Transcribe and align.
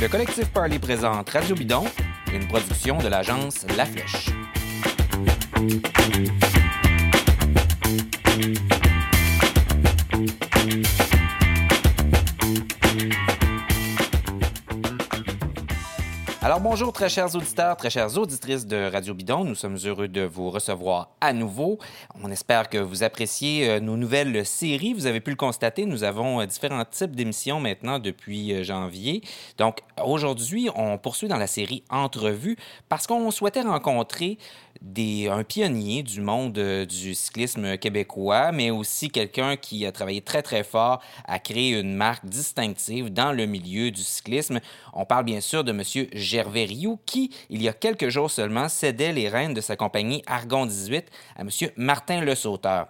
Le 0.00 0.08
collectif 0.08 0.46
Parley 0.50 0.78
présente 0.78 1.30
Radio 1.30 1.54
Bidon, 1.54 1.84
une 2.32 2.46
production 2.46 2.98
de 2.98 3.08
l'agence 3.08 3.66
La 3.76 3.84
Flèche. 3.84 4.30
Bonjour 16.70 16.92
très 16.92 17.08
chers 17.08 17.34
auditeurs, 17.34 17.78
très 17.78 17.88
chères 17.88 18.18
auditrices 18.18 18.66
de 18.66 18.90
Radio 18.92 19.14
Bidon. 19.14 19.42
Nous 19.42 19.54
sommes 19.54 19.78
heureux 19.86 20.06
de 20.06 20.20
vous 20.20 20.50
recevoir 20.50 21.08
à 21.18 21.32
nouveau. 21.32 21.78
On 22.22 22.30
espère 22.30 22.68
que 22.68 22.76
vous 22.76 23.02
appréciez 23.02 23.70
euh, 23.70 23.80
nos 23.80 23.96
nouvelles 23.96 24.44
séries. 24.44 24.92
Vous 24.92 25.06
avez 25.06 25.20
pu 25.20 25.30
le 25.30 25.36
constater, 25.36 25.86
nous 25.86 26.04
avons 26.04 26.42
euh, 26.42 26.44
différents 26.44 26.84
types 26.84 27.16
d'émissions 27.16 27.58
maintenant 27.58 27.98
depuis 27.98 28.52
euh, 28.52 28.64
janvier. 28.64 29.22
Donc 29.56 29.78
aujourd'hui, 30.04 30.68
on 30.76 30.98
poursuit 30.98 31.26
dans 31.26 31.38
la 31.38 31.46
série 31.46 31.84
Entrevue 31.88 32.58
parce 32.90 33.06
qu'on 33.06 33.30
souhaitait 33.30 33.62
rencontrer 33.62 34.36
un 35.30 35.44
pionnier 35.44 36.02
du 36.02 36.20
monde 36.20 36.58
du 36.88 37.14
cyclisme 37.14 37.76
québécois, 37.78 38.52
mais 38.52 38.70
aussi 38.70 39.10
quelqu'un 39.10 39.56
qui 39.56 39.86
a 39.86 39.92
travaillé 39.92 40.20
très, 40.20 40.42
très 40.42 40.64
fort 40.64 41.00
à 41.26 41.38
créer 41.38 41.78
une 41.78 41.94
marque 41.94 42.26
distinctive 42.26 43.12
dans 43.12 43.32
le 43.32 43.46
milieu 43.46 43.90
du 43.90 44.02
cyclisme. 44.02 44.60
On 44.92 45.04
parle 45.04 45.24
bien 45.24 45.40
sûr 45.40 45.64
de 45.64 45.70
M. 45.70 45.82
Gervais 46.12 46.64
Rioux, 46.64 46.98
qui, 47.06 47.30
il 47.50 47.62
y 47.62 47.68
a 47.68 47.72
quelques 47.72 48.08
jours 48.08 48.30
seulement, 48.30 48.68
cédait 48.68 49.12
les 49.12 49.28
rênes 49.28 49.54
de 49.54 49.60
sa 49.60 49.76
compagnie 49.76 50.22
Argon 50.26 50.66
18 50.66 51.06
à 51.36 51.42
M. 51.42 51.50
Martin 51.76 52.20
Le 52.20 52.34
Sauteur. 52.34 52.88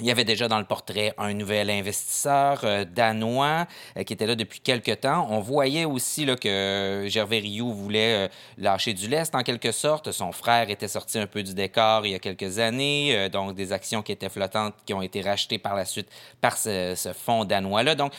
Il 0.00 0.06
y 0.06 0.10
avait 0.10 0.24
déjà 0.24 0.48
dans 0.48 0.58
le 0.58 0.64
portrait 0.64 1.12
un 1.18 1.34
nouvel 1.34 1.68
investisseur 1.68 2.62
euh, 2.64 2.86
danois 2.86 3.66
euh, 3.98 4.04
qui 4.04 4.14
était 4.14 4.26
là 4.26 4.34
depuis 4.34 4.60
quelques 4.60 5.00
temps. 5.00 5.26
On 5.28 5.40
voyait 5.40 5.84
aussi 5.84 6.24
là, 6.24 6.34
que 6.34 7.04
Gervais 7.08 7.40
Rioux 7.40 7.74
voulait 7.74 8.24
euh, 8.24 8.28
lâcher 8.56 8.94
du 8.94 9.06
lest 9.06 9.34
en 9.34 9.42
quelque 9.42 9.70
sorte. 9.70 10.10
Son 10.10 10.32
frère 10.32 10.70
était 10.70 10.88
sorti 10.88 11.18
un 11.18 11.26
peu 11.26 11.42
du 11.42 11.52
décor 11.52 12.06
il 12.06 12.12
y 12.12 12.14
a 12.14 12.18
quelques 12.18 12.58
années, 12.58 13.28
donc 13.30 13.54
des 13.54 13.72
actions 13.72 14.00
qui 14.00 14.12
étaient 14.12 14.30
flottantes 14.30 14.74
qui 14.86 14.94
ont 14.94 15.02
été 15.02 15.20
rachetées 15.20 15.58
par 15.58 15.74
la 15.74 15.84
suite 15.84 16.08
par 16.40 16.56
ce, 16.56 16.94
ce 16.96 17.12
fonds 17.12 17.44
danois-là. 17.44 17.94
Donc, 17.94 18.14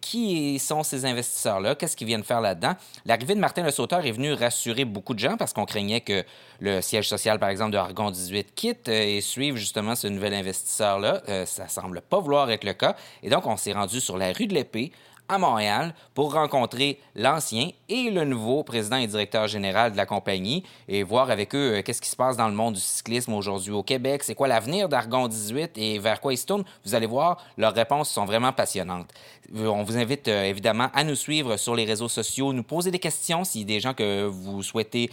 qui 0.00 0.60
sont 0.60 0.84
ces 0.84 1.04
investisseurs-là? 1.04 1.74
Qu'est-ce 1.74 1.96
qu'ils 1.96 2.06
viennent 2.06 2.22
faire 2.22 2.40
là-dedans? 2.40 2.74
L'arrivée 3.06 3.34
de 3.34 3.40
Martin 3.40 3.64
Le 3.64 3.72
Sauteur 3.72 4.06
est 4.06 4.12
venue 4.12 4.34
rassurer 4.34 4.84
beaucoup 4.84 5.14
de 5.14 5.18
gens 5.18 5.36
parce 5.36 5.52
qu'on 5.52 5.66
craignait 5.66 6.00
que 6.00 6.24
le 6.60 6.80
siège 6.80 7.08
social, 7.08 7.40
par 7.40 7.48
exemple, 7.48 7.72
de 7.72 7.78
Argon 7.78 8.10
18 8.10 8.54
quitte 8.54 8.88
et 8.88 9.20
suive 9.20 9.56
justement 9.56 9.96
ce 9.96 10.06
nouvel 10.06 10.34
investisseur-là. 10.34 11.07
Euh, 11.28 11.46
ça 11.46 11.68
semble 11.68 12.00
pas 12.00 12.18
vouloir 12.20 12.50
être 12.50 12.64
le 12.64 12.74
cas. 12.74 12.96
Et 13.22 13.30
donc, 13.30 13.46
on 13.46 13.56
s'est 13.56 13.72
rendu 13.72 14.00
sur 14.00 14.16
la 14.16 14.32
rue 14.32 14.46
de 14.46 14.54
l'Épée, 14.54 14.92
à 15.28 15.38
Montréal 15.38 15.94
pour 16.14 16.32
rencontrer 16.32 16.98
l'ancien 17.14 17.70
et 17.88 18.10
le 18.10 18.24
nouveau 18.24 18.62
président 18.62 18.96
et 18.96 19.06
directeur 19.06 19.46
général 19.46 19.92
de 19.92 19.96
la 19.96 20.06
compagnie 20.06 20.64
et 20.88 21.02
voir 21.02 21.30
avec 21.30 21.54
eux 21.54 21.76
euh, 21.76 21.82
qu'est-ce 21.82 22.00
qui 22.00 22.08
se 22.08 22.16
passe 22.16 22.36
dans 22.36 22.48
le 22.48 22.54
monde 22.54 22.74
du 22.74 22.80
cyclisme 22.80 23.34
aujourd'hui 23.34 23.72
au 23.72 23.82
Québec, 23.82 24.22
c'est 24.24 24.34
quoi 24.34 24.48
l'avenir 24.48 24.88
d'Argon 24.88 25.28
18 25.28 25.76
et 25.76 25.98
vers 25.98 26.20
quoi 26.20 26.32
ils 26.32 26.38
se 26.38 26.46
tournent. 26.46 26.64
Vous 26.84 26.94
allez 26.94 27.06
voir, 27.06 27.44
leurs 27.58 27.74
réponses 27.74 28.10
sont 28.10 28.24
vraiment 28.24 28.52
passionnantes. 28.52 29.10
Euh, 29.54 29.66
on 29.66 29.82
vous 29.82 29.98
invite 29.98 30.28
évidemment 30.28 30.88
à 30.94 31.04
nous 31.04 31.14
suivre 31.14 31.56
sur 31.56 31.74
les 31.74 31.84
réseaux 31.84 32.08
sociaux, 32.08 32.52
nous 32.52 32.62
poser 32.62 32.90
des 32.90 32.98
questions 32.98 33.44
si 33.44 33.64
des 33.64 33.80
gens 33.80 33.94
que 33.94 34.24
vous 34.24 34.62
souhaitez 34.62 35.10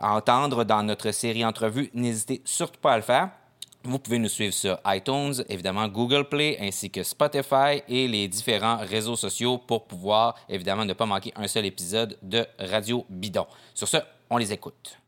entendre 0.00 0.64
dans 0.64 0.82
notre 0.82 1.10
série 1.10 1.44
entrevue, 1.44 1.90
n'hésitez 1.92 2.40
surtout 2.44 2.80
pas 2.80 2.92
à 2.92 2.96
le 2.96 3.02
faire. 3.02 3.30
Vous 3.88 3.98
pouvez 3.98 4.18
nous 4.18 4.28
suivre 4.28 4.52
sur 4.52 4.78
iTunes, 4.84 5.32
évidemment 5.48 5.88
Google 5.88 6.28
Play, 6.28 6.58
ainsi 6.60 6.90
que 6.90 7.02
Spotify 7.02 7.80
et 7.88 8.06
les 8.06 8.28
différents 8.28 8.76
réseaux 8.76 9.16
sociaux 9.16 9.56
pour 9.56 9.86
pouvoir 9.86 10.34
évidemment 10.46 10.84
ne 10.84 10.92
pas 10.92 11.06
manquer 11.06 11.32
un 11.36 11.48
seul 11.48 11.64
épisode 11.64 12.18
de 12.20 12.44
Radio 12.58 13.06
Bidon. 13.08 13.46
Sur 13.72 13.88
ce, 13.88 13.96
on 14.28 14.36
les 14.36 14.52
écoute. 14.52 14.98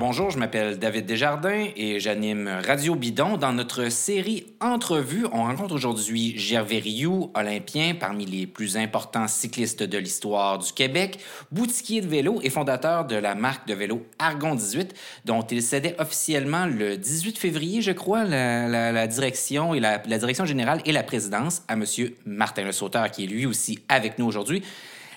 Bonjour, 0.00 0.30
je 0.30 0.38
m'appelle 0.38 0.78
David 0.78 1.04
Desjardins 1.04 1.66
et 1.76 2.00
j'anime 2.00 2.50
Radio 2.66 2.94
Bidon. 2.94 3.36
Dans 3.36 3.52
notre 3.52 3.90
série 3.90 4.46
Entrevue, 4.58 5.26
on 5.30 5.44
rencontre 5.44 5.74
aujourd'hui 5.74 6.32
Gervais 6.38 6.78
Rioux, 6.78 7.30
olympien 7.34 7.94
parmi 7.94 8.24
les 8.24 8.46
plus 8.46 8.78
importants 8.78 9.28
cyclistes 9.28 9.82
de 9.82 9.98
l'histoire 9.98 10.58
du 10.58 10.72
Québec, 10.72 11.18
boutiquier 11.52 12.00
de 12.00 12.06
vélo 12.06 12.40
et 12.42 12.48
fondateur 12.48 13.04
de 13.04 13.14
la 13.14 13.34
marque 13.34 13.68
de 13.68 13.74
vélo 13.74 14.06
Argon 14.18 14.54
18, 14.54 14.94
dont 15.26 15.42
il 15.42 15.62
cédait 15.62 15.96
officiellement 15.98 16.64
le 16.64 16.96
18 16.96 17.36
février, 17.36 17.82
je 17.82 17.92
crois, 17.92 18.24
la, 18.24 19.06
direction 19.06 19.74
et 19.74 19.80
la, 19.80 19.98
direction 19.98 20.46
générale 20.46 20.80
et 20.86 20.92
la 20.92 21.02
présidence 21.02 21.60
à 21.68 21.74
M. 21.74 21.84
Martin 22.24 22.64
Le 22.64 22.72
Sauteur, 22.72 23.10
qui 23.10 23.24
est 23.24 23.28
lui 23.28 23.44
aussi 23.44 23.80
avec 23.90 24.18
nous 24.18 24.24
aujourd'hui. 24.24 24.62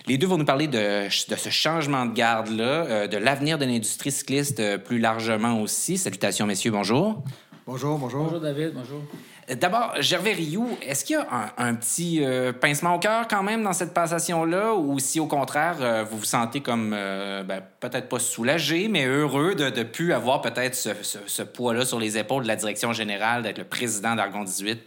Les 0.05 0.17
deux 0.17 0.27
vont 0.27 0.37
nous 0.37 0.43
parler 0.43 0.67
de, 0.67 1.07
ce 1.09 1.49
changement 1.49 2.05
de 2.05 2.13
garde-là, 2.13 2.63
euh, 2.63 3.07
de 3.07 3.15
l'avenir 3.15 3.57
de 3.57 3.63
l'industrie 3.63 4.11
cycliste 4.11 4.59
euh, 4.59 4.77
plus 4.77 4.99
largement 4.99 5.61
aussi. 5.61 5.97
Salutations, 5.97 6.45
messieurs, 6.45 6.71
bonjour. 6.71 7.23
Bonjour, 7.65 7.97
bonjour. 7.97 8.25
Bonjour, 8.25 8.41
David, 8.41 8.73
bonjour. 8.73 9.01
Euh, 9.49 9.55
d'abord, 9.55 9.93
Gervais 10.01 10.33
Rioux, 10.33 10.77
est-ce 10.81 11.05
qu'il 11.05 11.15
y 11.15 11.19
a 11.19 11.53
un, 11.57 11.75
petit 11.75 12.21
pincement 12.59 12.95
au 12.95 12.99
cœur 12.99 13.29
quand 13.29 13.43
même 13.43 13.63
dans 13.63 13.71
cette 13.71 13.93
passation-là? 13.93 14.73
Ou 14.73 14.99
si 14.99 15.21
au 15.21 15.27
contraire, 15.27 16.05
vous 16.09 16.17
vous 16.17 16.25
sentez 16.25 16.59
comme 16.59 16.89
ben, 16.89 17.61
peut-être 17.79 18.09
pas 18.09 18.19
soulagé, 18.19 18.89
mais 18.89 19.05
heureux 19.05 19.55
de 19.55 19.69
ne 19.69 19.83
plus 19.83 20.11
avoir 20.11 20.41
peut-être 20.41 20.75
ce, 20.75 20.89
ce 21.01 21.43
poids-là 21.43 21.85
sur 21.85 21.99
les 21.99 22.17
épaules 22.17 22.43
de 22.43 22.49
la 22.49 22.57
direction 22.57 22.91
générale, 22.91 23.43
d'être 23.43 23.57
le 23.57 23.63
président 23.63 24.15
d'Argon 24.15 24.43
18? 24.43 24.79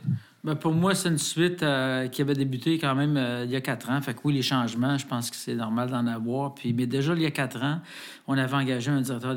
Ben, 0.47 0.55
pour 0.55 0.73
moi, 0.73 0.95
c'est 0.95 1.09
une 1.09 1.19
suite 1.19 1.65
euh, 1.65 2.07
qui 2.07 2.23
avait 2.23 2.35
débuté 2.35 2.79
quand 2.79 2.95
même 2.95 3.17
euh, 3.17 3.45
il 3.45 3.51
y 3.51 3.57
a 3.57 3.61
quatre 3.61 3.91
ans. 3.91 4.01
Fait 4.01 4.15
que 4.15 4.21
oui, 4.23 4.33
les 4.33 4.43
changements, 4.43 4.97
je 4.97 5.05
pense 5.05 5.29
que 5.29 5.35
c'est 5.35 5.57
normal 5.57 5.91
d'en 5.91 6.07
avoir. 6.07 6.55
Puis, 6.55 6.73
mais 6.73 6.87
déjà, 6.87 7.15
il 7.15 7.23
y 7.23 7.27
a 7.27 7.33
quatre 7.33 7.61
ans, 7.65 7.81
on 8.29 8.39
avait 8.39 8.55
engagé 8.55 8.93
un 8.93 9.01
directeur 9.01 9.37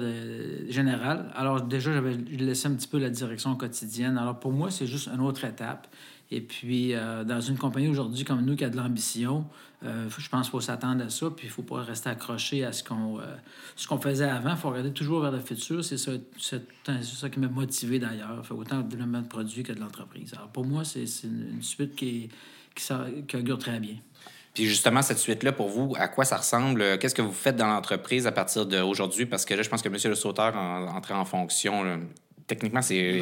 général. 0.70 1.31
Alors, 1.36 1.64
déjà, 1.64 1.94
j'avais 1.94 2.14
laissé 2.14 2.68
un 2.68 2.75
petit 2.75 2.88
peu 2.88 3.00
la 3.00 3.09
direction 3.09 3.56
quotidienne. 3.56 4.20
Alors, 4.20 4.40
pour 4.40 4.52
moi, 4.52 4.70
c'est 4.70 4.86
juste 4.86 5.09
une 5.12 5.22
autre 5.22 5.46
étape. 5.46 5.88
Et 6.30 6.42
puis, 6.42 6.94
euh, 6.94 7.24
dans 7.24 7.41
une 7.41 7.58
compagnie 7.58 7.88
aujourd'hui 7.88 8.24
comme 8.24 8.46
nous 8.46 8.56
qui 8.56 8.64
a 8.64 8.70
de 8.70 8.78
l'ambition, 8.78 9.46
euh, 9.85 10.09
je 10.17 10.28
pense 10.28 10.47
qu'il 10.47 10.51
faut 10.51 10.62
s'attendre 10.62 11.06
à 11.06 11.09
ça, 11.09 11.29
puis 11.29 11.47
il 11.47 11.50
ne 11.50 11.53
faut 11.53 11.63
pas 11.63 11.81
rester 11.81 12.09
accroché 12.09 12.66
à 12.66 12.73
ce 12.73 12.84
qu'on 12.84 13.19
euh, 13.19 13.35
ce 13.78 13.88
faisait 13.97 14.25
avant. 14.25 14.51
Il 14.51 14.57
faut 14.57 14.69
regarder 14.69 14.91
toujours 14.91 15.22
vers 15.22 15.31
le 15.31 15.40
futur. 15.40 15.84
C'est 15.84 15.97
ça, 15.97 16.12
ça, 16.38 17.29
qui 17.29 17.40
m'a 17.40 17.47
motivé 17.47 17.97
d'ailleurs. 18.00 18.44
Autant 18.51 18.78
le 18.78 18.84
développement 18.84 19.22
de 19.22 19.28
produits 19.28 19.63
que 19.63 19.72
de 19.72 19.79
l'entreprise. 19.79 20.34
Alors, 20.34 20.50
pour 20.50 20.66
moi, 20.66 20.84
c'est 20.84 21.06
une, 21.23 21.62
suite 21.62 21.95
qui, 21.95 22.29
qui, 22.75 22.84
qui 23.28 23.35
augure 23.38 23.57
très 23.57 23.79
bien. 23.79 23.95
Puis 24.53 24.66
justement, 24.66 25.01
cette 25.01 25.19
suite-là, 25.19 25.53
pour 25.53 25.69
vous, 25.69 25.94
à 25.97 26.09
quoi 26.09 26.25
ça 26.25 26.35
ressemble? 26.35 26.97
Qu'est-ce 26.97 27.16
que 27.16 27.22
vous 27.22 27.31
faites 27.31 27.56
dans 27.56 27.67
l'entreprise 27.67 28.28
à 28.28 28.34
partir 28.34 28.66
d'aujourd'hui? 28.66 29.25
Parce 29.25 29.46
que 29.46 29.53
là, 29.53 29.61
je 29.61 29.69
pense 29.69 29.81
que 29.81 29.88
M. 29.88 29.96
Le 30.03 30.16
Sauteur 30.16 30.57
entrait 30.57 31.13
en 31.13 31.23
fonction 31.23 32.01
techniquement, 32.50 32.82
c'est 32.82 33.22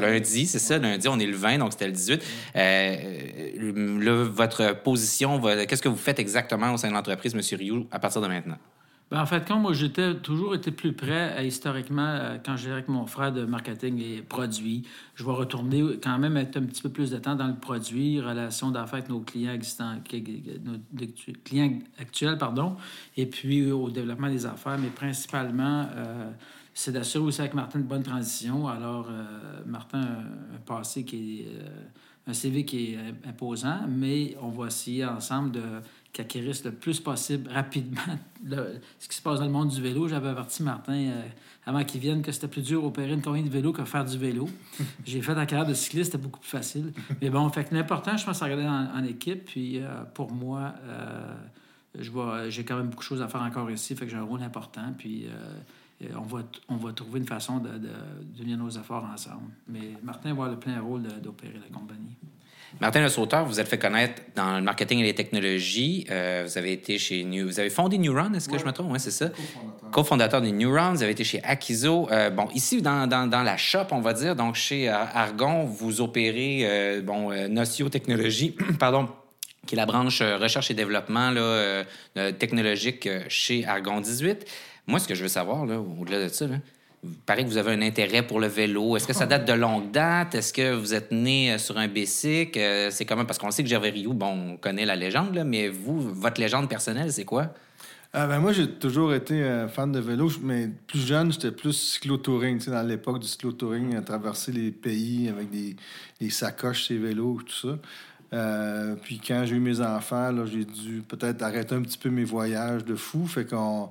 lundi, 0.00 0.46
c'est 0.46 0.58
ça. 0.58 0.78
Lundi, 0.78 1.06
on 1.08 1.18
est 1.18 1.26
le 1.26 1.36
20, 1.36 1.58
donc 1.58 1.72
c'était 1.72 1.86
le 1.86 1.92
18. 1.92 2.24
Euh, 2.56 4.24
votre 4.30 4.82
position, 4.82 5.40
qu'est-ce 5.66 5.82
que 5.82 5.88
vous 5.88 5.96
faites 5.96 6.18
exactement 6.18 6.72
au 6.72 6.78
sein 6.78 6.88
de 6.88 6.94
l'entreprise, 6.94 7.34
M. 7.34 7.58
Rioux, 7.58 7.86
à 7.90 7.98
partir 7.98 8.22
de 8.22 8.28
maintenant? 8.28 8.56
Ben, 9.10 9.22
en 9.22 9.26
fait, 9.26 9.48
quand 9.48 9.58
moi, 9.58 9.72
j'étais 9.72 10.16
toujours 10.16 10.54
été 10.54 10.70
plus 10.70 10.92
près, 10.92 11.38
euh, 11.38 11.42
historiquement, 11.42 12.06
euh, 12.06 12.36
quand 12.44 12.58
j'étais 12.58 12.72
avec 12.72 12.88
mon 12.88 13.06
frère 13.06 13.32
de 13.32 13.46
marketing 13.46 13.98
et 14.02 14.20
produits, 14.20 14.86
je 15.14 15.24
vais 15.24 15.32
retourner 15.32 15.82
quand 16.02 16.18
même 16.18 16.36
être 16.36 16.58
un 16.58 16.64
petit 16.64 16.82
peu 16.82 16.90
plus 16.90 17.10
de 17.10 17.16
temps 17.16 17.34
dans 17.34 17.46
le 17.46 17.56
produit, 17.56 18.20
relation 18.20 18.70
d'affaires 18.70 18.98
avec 18.98 19.08
nos 19.08 19.20
clients 19.20 19.54
existants, 19.54 19.94
nos 20.62 21.06
clients 21.42 21.78
actuels, 21.98 22.36
pardon, 22.36 22.76
et 23.16 23.24
puis 23.24 23.72
au 23.72 23.88
développement 23.90 24.28
des 24.28 24.44
affaires, 24.44 24.76
mais 24.78 24.90
principalement 24.90 25.88
c'est 26.78 26.92
d'assurer 26.92 27.24
aussi 27.24 27.40
avec 27.40 27.54
Martin 27.54 27.80
une 27.80 27.86
bonne 27.86 28.04
transition. 28.04 28.68
Alors, 28.68 29.08
euh, 29.10 29.24
Martin 29.66 30.00
a 30.00 30.54
un 30.54 30.60
passé 30.64 31.04
qui 31.04 31.40
est. 31.40 31.46
Euh, 31.48 31.68
un 32.28 32.34
CV 32.34 32.66
qui 32.66 32.92
est 32.92 32.98
imposant, 33.26 33.86
mais 33.88 34.36
on 34.42 34.50
va 34.50 34.66
essayer 34.66 35.02
ensemble 35.02 35.50
de 35.50 35.62
qu'acquérisse 36.12 36.62
le 36.62 36.72
plus 36.72 37.00
possible 37.00 37.50
rapidement 37.50 38.02
ce 38.98 39.08
qui 39.08 39.16
se 39.16 39.22
passe 39.22 39.38
dans 39.38 39.46
le 39.46 39.50
monde 39.50 39.70
du 39.70 39.80
vélo. 39.80 40.08
J'avais 40.08 40.28
averti 40.28 40.62
Martin 40.62 40.92
euh, 40.92 41.22
avant 41.64 41.82
qu'il 41.84 42.02
vienne 42.02 42.20
que 42.20 42.30
c'était 42.30 42.48
plus 42.48 42.60
dur 42.60 42.84
opérer 42.84 43.14
une 43.14 43.22
compagnie 43.22 43.48
de 43.48 43.52
vélo 43.52 43.72
que 43.72 43.82
faire 43.86 44.04
du 44.04 44.18
vélo. 44.18 44.46
J'ai 45.06 45.22
fait 45.22 45.34
la 45.34 45.46
carrière 45.46 45.66
de 45.66 45.72
cycliste, 45.72 46.12
c'était 46.12 46.22
beaucoup 46.22 46.40
plus 46.40 46.50
facile. 46.50 46.92
Mais 47.22 47.30
bon, 47.30 47.48
fait 47.48 47.64
que 47.64 47.74
l'important, 47.74 48.14
je 48.18 48.26
pense, 48.26 48.38
c'est 48.38 48.44
regarder 48.44 48.66
en, 48.66 49.04
équipe. 49.04 49.46
Puis 49.46 49.80
pour 50.12 50.30
moi, 50.30 50.74
je 51.98 52.10
vois, 52.10 52.50
j'ai 52.50 52.62
quand 52.62 52.76
même 52.76 52.88
beaucoup 52.88 53.04
de 53.04 53.08
choses 53.08 53.22
à 53.22 53.28
faire 53.28 53.40
encore 53.40 53.70
ici, 53.70 53.96
fait 53.96 54.04
que 54.04 54.10
j'ai 54.10 54.18
un 54.18 54.22
rôle 54.22 54.42
important. 54.42 54.92
Puis 54.98 55.24
on 56.16 56.22
va, 56.22 56.42
on 56.68 56.76
va 56.76 56.92
trouver 56.92 57.20
une 57.20 57.26
façon 57.26 57.58
de, 57.58 57.70
de, 57.70 58.54
nos 58.54 58.70
efforts 58.70 59.04
ensemble. 59.12 59.50
Mais 59.66 59.94
Martin 60.02 60.28
va 60.28 60.32
avoir 60.32 60.50
le 60.50 60.58
plein 60.58 60.80
rôle 60.80 61.02
d'opérer 61.22 61.54
la 61.54 61.76
compagnie. 61.76 62.16
Martin 62.80 63.00
Le 63.00 63.08
Sauteur, 63.08 63.44
vous 63.44 63.58
êtes 63.58 63.68
fait 63.68 63.78
connaître 63.78 64.22
dans 64.36 64.56
le 64.56 64.62
marketing 64.62 65.00
et 65.00 65.02
les 65.02 65.14
technologies. 65.14 66.06
Euh, 66.10 66.44
vous 66.46 66.58
avez 66.58 66.72
été 66.72 66.98
chez 66.98 67.24
New... 67.24 67.46
Vous 67.46 67.58
avez 67.58 67.70
fondé 67.70 67.98
Neuron, 67.98 68.34
est-ce 68.34 68.48
que 68.48 68.58
je 68.58 68.64
me 68.64 68.72
trompe? 68.72 68.92
Oui, 68.92 69.00
c'est 69.00 69.10
ça. 69.10 69.30
Co-fondateur 69.90 70.40
de 70.40 70.48
Neuron. 70.48 70.92
Vous 70.92 71.02
avez 71.02 71.12
été 71.12 71.24
chez 71.24 71.42
Akizo. 71.42 72.08
Euh, 72.10 72.30
bon, 72.30 72.48
ici, 72.54 72.82
dans, 72.82 73.08
dans, 73.08 73.28
dans, 73.28 73.42
la 73.42 73.56
shop, 73.56 73.86
on 73.90 74.00
va 74.00 74.12
dire, 74.12 74.36
donc 74.36 74.54
chez 74.54 74.88
Argon, 74.88 75.64
vous 75.64 76.00
opérez, 76.00 76.60
euh, 76.62 77.02
bon, 77.02 77.32
Nocio 77.48 77.88
Technologies, 77.88 78.54
pardon, 78.78 79.08
qui 79.66 79.74
est 79.74 79.78
la 79.78 79.86
branche 79.86 80.22
recherche 80.22 80.70
et 80.70 80.74
développement 80.74 81.30
là, 81.30 81.84
technologique 82.38 83.08
chez 83.28 83.66
Argon 83.66 84.00
18. 84.00 84.46
Moi, 84.88 84.98
ce 84.98 85.06
que 85.06 85.14
je 85.14 85.22
veux 85.22 85.28
savoir, 85.28 85.66
là, 85.66 85.78
au-delà 85.78 86.24
de 86.24 86.28
ça, 86.28 86.46
là, 86.46 86.56
paraît 87.26 87.44
que 87.44 87.48
vous 87.48 87.58
avez 87.58 87.72
un 87.72 87.82
intérêt 87.82 88.22
pour 88.22 88.40
le 88.40 88.46
vélo. 88.46 88.96
Est-ce 88.96 89.06
que 89.06 89.12
ça 89.12 89.26
date 89.26 89.46
de 89.46 89.52
longue 89.52 89.90
date? 89.90 90.34
Est-ce 90.34 90.52
que 90.52 90.74
vous 90.74 90.94
êtes 90.94 91.12
né 91.12 91.52
euh, 91.52 91.58
sur 91.58 91.76
un 91.78 91.88
bicycle? 91.88 92.58
Euh, 92.58 92.90
c'est 92.90 93.04
comment? 93.04 93.26
Parce 93.26 93.38
qu'on 93.38 93.50
sait 93.50 93.62
que 93.62 93.68
Gervais 93.68 93.90
Rioux, 93.90 94.14
bon, 94.14 94.52
on 94.52 94.56
connaît 94.56 94.86
la 94.86 94.96
légende, 94.96 95.34
là, 95.34 95.44
mais 95.44 95.68
vous, 95.68 96.00
votre 96.00 96.40
légende 96.40 96.70
personnelle, 96.70 97.12
c'est 97.12 97.26
quoi? 97.26 97.52
Ah 98.14 98.26
ben 98.26 98.38
moi, 98.38 98.52
j'ai 98.52 98.66
toujours 98.66 99.12
été 99.12 99.42
euh, 99.42 99.68
fan 99.68 99.92
de 99.92 99.98
vélo, 99.98 100.30
mais 100.42 100.70
plus 100.86 101.06
jeune, 101.06 101.30
j'étais 101.30 101.52
plus 101.52 101.74
cyclo-touring. 101.74 102.64
Dans 102.66 102.86
l'époque 102.86 103.18
du 103.18 103.28
cyclo-touring, 103.28 104.02
traverser 104.02 104.50
les 104.52 104.70
pays 104.70 105.28
avec 105.28 105.50
des, 105.50 105.76
des 106.18 106.30
sacoches, 106.30 106.88
ces 106.88 106.96
vélos, 106.96 107.40
tout 107.44 107.78
ça. 108.32 108.96
puis 109.02 109.20
quand 109.20 109.44
j'ai 109.44 109.56
eu 109.56 109.60
mes 109.60 109.82
enfants, 109.82 110.34
j'ai 110.46 110.64
dû 110.64 111.02
peut-être 111.06 111.42
arrêter 111.42 111.74
un 111.74 111.82
petit 111.82 111.98
peu 111.98 112.08
mes 112.08 112.24
voyages 112.24 112.86
de 112.86 112.94
fou. 112.94 113.26
Fait 113.26 113.44
qu'on 113.44 113.90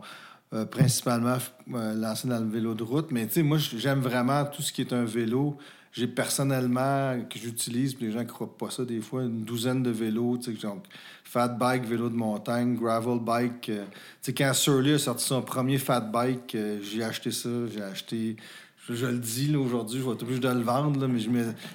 euh, 0.53 0.65
principalement 0.65 1.38
euh, 1.73 1.94
lancé 1.94 2.27
dans 2.27 2.39
le 2.39 2.49
vélo 2.49 2.73
de 2.73 2.83
route. 2.83 3.11
Mais 3.11 3.27
tu 3.27 3.33
sais, 3.33 3.44
moi, 3.44 3.57
j'aime 3.57 3.99
vraiment 3.99 4.45
tout 4.45 4.61
ce 4.61 4.71
qui 4.71 4.81
est 4.81 4.94
un 4.94 5.03
vélo. 5.03 5.57
J'ai 5.91 6.07
personnellement, 6.07 7.19
que 7.29 7.38
j'utilise, 7.38 7.99
les 7.99 8.11
gens 8.11 8.19
ne 8.19 8.23
croient 8.25 8.57
pas 8.57 8.69
ça 8.69 8.85
des 8.85 9.01
fois, 9.01 9.23
une 9.23 9.44
douzaine 9.44 9.83
de 9.83 9.89
vélos, 9.89 10.38
tu 10.38 10.55
sais, 10.55 10.61
donc 10.61 10.85
fat 11.23 11.49
bike, 11.49 11.85
vélo 11.85 12.09
de 12.09 12.15
montagne, 12.15 12.75
gravel 12.75 13.19
bike. 13.19 13.69
Euh, 13.69 13.83
tu 13.83 13.97
sais, 14.21 14.33
quand 14.33 14.53
Surly 14.53 14.94
a 14.94 14.99
sorti 14.99 15.25
son 15.25 15.41
premier 15.41 15.77
fat 15.79 15.99
bike, 15.99 16.55
j'ai 16.81 17.03
acheté 17.03 17.31
ça, 17.31 17.49
j'ai 17.73 17.81
acheté 17.81 18.38
je, 18.89 19.05
le 19.05 19.17
dis 19.17 19.55
aujourd'hui, 19.55 19.99
je 19.99 20.05
vais 20.05 20.13
être 20.13 20.23
obligé 20.23 20.39
de 20.39 20.47
le 20.47 20.61
vendre, 20.61 20.99
là, 20.99 21.07
mais 21.07 21.19
je 21.19 21.29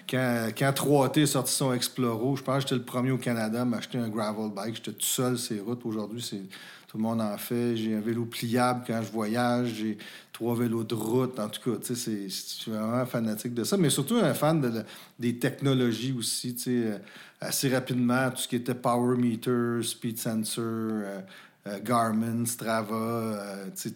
quand, 0.08 0.48
quand 0.56 0.72
3T 0.72 1.22
a 1.22 1.26
sorti 1.26 1.52
son 1.52 1.72
Exploro, 1.72 2.36
je 2.36 2.42
pense 2.42 2.56
que 2.56 2.60
j'étais 2.62 2.74
le 2.76 2.84
premier 2.84 3.10
au 3.10 3.18
Canada 3.18 3.62
à 3.62 3.64
m'acheter 3.64 3.98
un 3.98 4.08
gravel 4.08 4.50
bike. 4.50 4.76
J'étais 4.76 4.92
tout 4.92 5.02
seul 5.02 5.36
les 5.50 5.60
routes. 5.60 5.84
Aujourd'hui, 5.84 6.22
c'est 6.22 6.42
tout 6.92 6.98
le 6.98 7.04
monde 7.04 7.22
en 7.22 7.38
fait. 7.38 7.74
J'ai 7.74 7.96
un 7.96 8.00
vélo 8.00 8.26
pliable 8.26 8.84
quand 8.86 9.00
je 9.02 9.10
voyage. 9.10 9.76
J'ai 9.78 9.96
trois 10.30 10.54
vélos 10.54 10.84
de 10.84 10.94
route. 10.94 11.38
En 11.38 11.48
tout 11.48 11.70
cas, 11.70 11.78
je 11.88 11.94
suis 11.94 12.70
vraiment 12.70 13.06
fanatique 13.06 13.54
de 13.54 13.64
ça. 13.64 13.78
Mais 13.78 13.88
surtout 13.88 14.16
un 14.16 14.34
fan 14.34 14.84
des 15.18 15.38
technologies 15.38 16.12
aussi. 16.12 16.54
Euh, 16.68 16.98
assez 17.40 17.70
rapidement, 17.70 18.30
tout 18.30 18.42
ce 18.42 18.46
qui 18.46 18.56
était 18.56 18.74
power 18.74 19.16
meter, 19.16 19.82
speed 19.82 20.18
sensor, 20.18 20.64
euh, 20.66 21.20
euh, 21.66 21.78
Garmin, 21.82 22.44
Strava, 22.44 23.42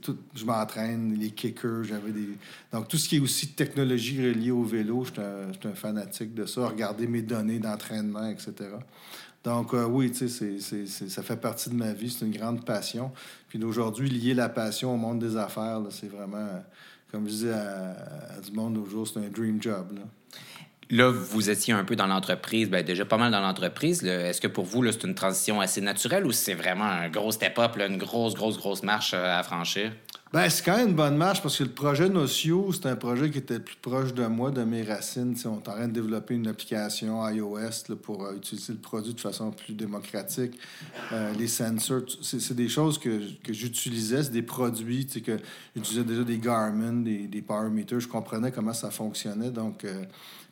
tout, 0.00 0.16
je 0.34 0.44
m'entraîne, 0.46 1.18
les 1.18 1.32
kickers, 1.32 1.84
j'avais 1.84 2.12
des... 2.12 2.30
Donc, 2.72 2.88
tout 2.88 2.96
ce 2.96 3.10
qui 3.10 3.16
est 3.16 3.20
aussi 3.20 3.48
technologie 3.48 4.26
reliée 4.26 4.52
au 4.52 4.62
vélo, 4.62 5.04
je 5.04 5.12
suis 5.12 5.68
un, 5.68 5.74
fanatique 5.74 6.32
de 6.34 6.46
ça. 6.46 6.66
Regarder 6.66 7.06
mes 7.06 7.22
données 7.22 7.58
d'entraînement, 7.58 8.26
etc. 8.26 8.54
Donc, 9.46 9.74
euh, 9.74 9.84
oui, 9.84 10.10
tu 10.10 10.28
sais, 10.28 10.58
ça 11.08 11.22
fait 11.22 11.36
partie 11.36 11.70
de 11.70 11.76
ma 11.76 11.92
vie. 11.92 12.10
C'est 12.10 12.26
une 12.26 12.36
grande 12.36 12.64
passion. 12.64 13.12
Puis 13.48 13.60
d'aujourd'hui, 13.60 14.08
lier 14.08 14.34
la 14.34 14.48
passion 14.48 14.92
au 14.92 14.96
monde 14.96 15.20
des 15.20 15.36
affaires, 15.36 15.80
c'est 15.90 16.10
vraiment, 16.10 16.48
comme 17.12 17.26
je 17.26 17.30
disais 17.30 17.52
à, 17.52 18.40
du 18.44 18.50
monde 18.50 18.76
aujourd'hui, 18.76 19.12
c'est 19.14 19.24
un 19.24 19.30
dream 19.30 19.62
job. 19.62 19.92
Là. 19.94 20.02
Là, 20.90 21.10
vous 21.12 21.48
étiez 21.48 21.74
un 21.74 21.84
peu 21.84 21.94
dans 21.94 22.08
l'entreprise, 22.08 22.68
ben 22.68 22.84
déjà 22.84 23.04
pas 23.04 23.18
mal 23.18 23.30
dans 23.30 23.40
l'entreprise. 23.40 24.04
Est-ce 24.04 24.40
que 24.40 24.48
pour 24.48 24.64
vous, 24.64 24.84
c'est 24.90 25.04
une 25.04 25.14
transition 25.14 25.60
assez 25.60 25.80
naturelle 25.80 26.26
ou 26.26 26.32
c'est 26.32 26.54
vraiment 26.54 26.84
un 26.84 27.08
gros 27.08 27.30
step-up, 27.30 27.76
une 27.76 27.98
grosse, 27.98 28.34
grosse, 28.34 28.58
grosse 28.58 28.82
marche 28.82 29.12
euh, 29.14 29.38
à 29.38 29.44
franchir? 29.44 29.92
Ben, 30.32 30.50
c'est 30.50 30.64
quand 30.64 30.76
même 30.76 30.88
une 30.88 30.94
bonne 30.96 31.16
marche 31.16 31.40
parce 31.40 31.56
que 31.56 31.62
le 31.62 31.70
projet 31.70 32.08
Nocio, 32.08 32.72
c'est 32.72 32.86
un 32.86 32.96
projet 32.96 33.30
qui 33.30 33.38
était 33.38 33.60
plus 33.60 33.76
proche 33.76 34.12
de 34.12 34.26
moi, 34.26 34.50
de 34.50 34.64
mes 34.64 34.82
racines. 34.82 35.36
on 35.44 35.54
est 35.54 35.56
en 35.56 35.60
train 35.60 35.86
de 35.86 35.92
développer 35.92 36.34
une 36.34 36.48
application 36.48 37.26
iOS 37.28 37.94
pour 38.02 38.24
euh, 38.24 38.34
utiliser 38.34 38.72
le 38.72 38.80
produit 38.80 39.14
de 39.14 39.20
façon 39.20 39.52
plus 39.52 39.72
démocratique. 39.72 40.58
Euh, 41.12 41.32
les 41.34 41.46
sensors, 41.46 42.02
c'est 42.22 42.56
des 42.56 42.68
choses 42.68 42.98
que, 42.98 43.20
que 43.40 43.52
j'utilisais, 43.52 44.24
c'est 44.24 44.32
des 44.32 44.42
produits 44.42 45.06
que 45.06 45.38
j'utilisais 45.76 46.04
déjà 46.04 46.24
des 46.24 46.38
Garmin, 46.38 46.92
des, 46.92 47.28
des 47.28 47.40
Power 47.40 47.70
Meters. 47.70 48.00
Je 48.00 48.08
comprenais 48.08 48.50
comment 48.50 48.74
ça 48.74 48.90
fonctionnait. 48.90 49.50
Donc, 49.50 49.84
euh, 49.84 50.02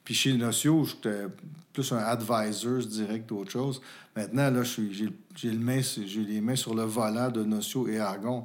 puis 0.04 0.14
chez 0.14 0.34
Nocio, 0.34 0.84
j'étais 0.84 1.24
plus 1.72 1.90
un 1.92 1.98
advisor, 1.98 2.80
je 2.80 2.86
dirais, 2.86 3.18
que 3.18 3.26
d'autres 3.26 3.50
choses. 3.50 3.80
Maintenant, 4.14 4.50
là, 4.50 4.62
j'ai 4.62 5.50
les 5.50 6.40
mains 6.40 6.56
sur 6.56 6.74
le 6.74 6.84
volant 6.84 7.28
de 7.28 7.42
Nocio 7.42 7.88
et 7.88 7.98
Argon. 7.98 8.44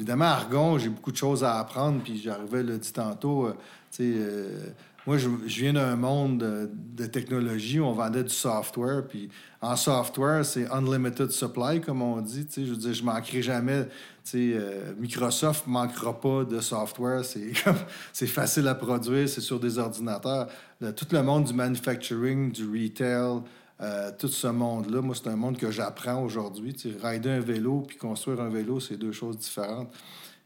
Évidemment, 0.00 0.24
Argon, 0.24 0.78
j'ai 0.78 0.88
beaucoup 0.88 1.12
de 1.12 1.16
choses 1.18 1.44
à 1.44 1.58
apprendre, 1.58 2.00
puis 2.02 2.18
j'arrivais, 2.18 2.62
le 2.62 2.78
dit 2.78 2.90
tantôt, 2.90 3.48
euh, 3.48 3.54
euh, 4.00 4.64
moi, 5.06 5.18
je, 5.18 5.28
viens 5.28 5.74
d'un 5.74 5.94
monde 5.94 6.70
de, 6.96 7.04
technologie 7.04 7.80
où 7.80 7.84
on 7.84 7.92
vendait 7.92 8.24
du 8.24 8.32
software, 8.32 9.06
puis 9.06 9.28
en 9.60 9.76
software, 9.76 10.42
c'est 10.46 10.66
unlimited 10.72 11.30
supply, 11.32 11.82
comme 11.82 12.00
on 12.00 12.22
dit, 12.22 12.46
tu 12.46 12.52
sais, 12.52 12.64
je 12.64 12.70
veux 12.70 12.78
dire, 12.78 12.94
je 12.94 13.04
manquerai 13.04 13.42
jamais, 13.42 13.84
tu 13.84 13.90
sais, 14.24 14.52
euh, 14.54 14.94
Microsoft 14.98 15.66
manquera 15.66 16.18
pas 16.18 16.44
de 16.44 16.60
software, 16.60 17.22
c'est 17.22 18.26
facile 18.26 18.68
à 18.68 18.74
produire, 18.74 19.28
c'est 19.28 19.42
sur 19.42 19.60
des 19.60 19.76
ordinateurs. 19.76 20.48
tout 20.96 21.08
le 21.12 21.22
monde 21.22 21.44
du 21.44 21.52
manufacturing, 21.52 22.52
du 22.52 22.66
retail, 22.66 23.42
euh, 23.82 24.10
tout 24.18 24.28
ce 24.28 24.46
monde-là, 24.46 25.00
moi, 25.00 25.14
c'est 25.14 25.28
un 25.28 25.36
monde 25.36 25.56
que 25.56 25.70
j'apprends 25.70 26.22
aujourd'hui. 26.22 26.76
Rider 27.02 27.30
un 27.30 27.40
vélo 27.40 27.84
puis 27.86 27.96
construire 27.96 28.40
un 28.40 28.50
vélo, 28.50 28.78
c'est 28.78 28.96
deux 28.96 29.12
choses 29.12 29.38
différentes. 29.38 29.90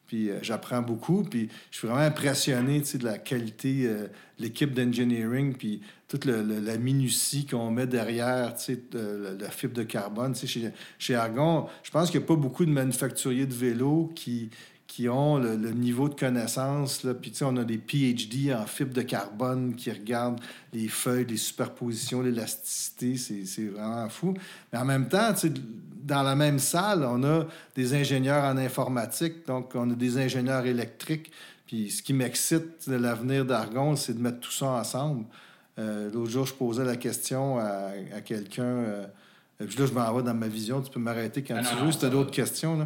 Puis 0.06 0.30
euh, 0.30 0.38
j'apprends 0.42 0.82
beaucoup, 0.82 1.24
puis 1.24 1.48
je 1.70 1.78
suis 1.78 1.88
vraiment 1.88 2.04
impressionné 2.04 2.80
de 2.80 3.04
la 3.04 3.18
qualité, 3.18 3.86
euh, 3.86 4.06
l'équipe 4.38 4.72
d'engineering, 4.72 5.54
puis 5.54 5.80
toute 6.06 6.26
la 6.26 6.76
minutie 6.76 7.44
qu'on 7.44 7.72
met 7.72 7.88
derrière 7.88 8.54
la 8.92 9.50
fibre 9.50 9.74
de 9.74 9.82
carbone. 9.82 10.32
Chez, 10.36 10.70
chez 10.96 11.14
Argon, 11.16 11.66
je 11.82 11.90
pense 11.90 12.10
qu'il 12.10 12.20
n'y 12.20 12.24
a 12.24 12.28
pas 12.28 12.36
beaucoup 12.36 12.64
de 12.64 12.70
manufacturiers 12.70 13.46
de 13.46 13.54
vélos 13.54 14.12
qui, 14.14 14.50
qui 14.94 15.08
ont 15.08 15.38
le, 15.38 15.56
niveau 15.72 16.08
de 16.08 16.14
connaissance. 16.14 17.02
Là. 17.02 17.14
Puis, 17.14 17.32
on 17.40 17.56
a 17.56 17.64
des 17.64 17.78
PhD 17.78 18.54
en 18.54 18.64
fibre 18.64 18.94
de 18.94 19.02
carbone 19.02 19.74
qui 19.74 19.90
regardent 19.90 20.38
les 20.72 20.86
feuilles, 20.86 21.26
les 21.26 21.36
superpositions, 21.36 22.22
l'élasticité. 22.22 23.16
C'est 23.16 23.64
vraiment 23.64 24.08
fou. 24.08 24.34
Mais 24.72 24.78
en 24.78 24.84
même 24.84 25.08
temps, 25.08 25.32
dans 26.00 26.22
la 26.22 26.36
même 26.36 26.60
salle, 26.60 27.04
on 27.10 27.24
a 27.24 27.44
des 27.74 27.92
ingénieurs 27.92 28.44
en 28.44 28.56
informatique, 28.56 29.44
donc 29.48 29.72
on 29.74 29.90
a 29.90 29.94
des 29.94 30.16
ingénieurs 30.16 30.64
électriques. 30.64 31.32
Puis, 31.66 31.90
ce 31.90 32.00
qui 32.00 32.12
m'excite 32.12 32.88
de 32.88 32.94
l'avenir 32.94 33.44
d'Argon, 33.44 33.96
c'est 33.96 34.14
de 34.14 34.20
mettre 34.20 34.38
tout 34.38 34.52
ça 34.52 34.66
ensemble. 34.66 35.24
Euh, 35.76 36.08
l'autre 36.12 36.30
jour, 36.30 36.46
je 36.46 36.54
posais 36.54 36.84
la 36.84 36.94
question 36.94 37.58
à, 37.58 38.20
quelqu'un. 38.24 38.62
Euh, 38.62 39.06
puis 39.58 39.76
là, 39.76 39.86
je 39.86 39.92
m'en 39.92 40.14
vais 40.14 40.22
dans 40.22 40.34
ma 40.34 40.46
vision. 40.46 40.80
Tu 40.80 40.92
peux 40.92 41.00
m'arrêter 41.00 41.42
quand 41.42 41.56
ah 41.58 41.64
tu 41.68 41.84
veux. 41.84 41.90
C'était 41.90 42.10
d'autres 42.10 42.30
questions. 42.30 42.78
Là. 42.78 42.84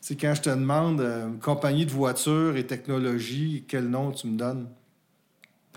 C'est 0.00 0.16
quand 0.16 0.34
je 0.34 0.42
te 0.42 0.50
demande 0.50 1.00
euh, 1.00 1.28
compagnie 1.42 1.84
de 1.84 1.90
voiture 1.90 2.56
et 2.56 2.66
technologie, 2.66 3.64
quel 3.68 3.88
nom 3.88 4.12
tu 4.12 4.28
me 4.28 4.38
donnes? 4.38 4.68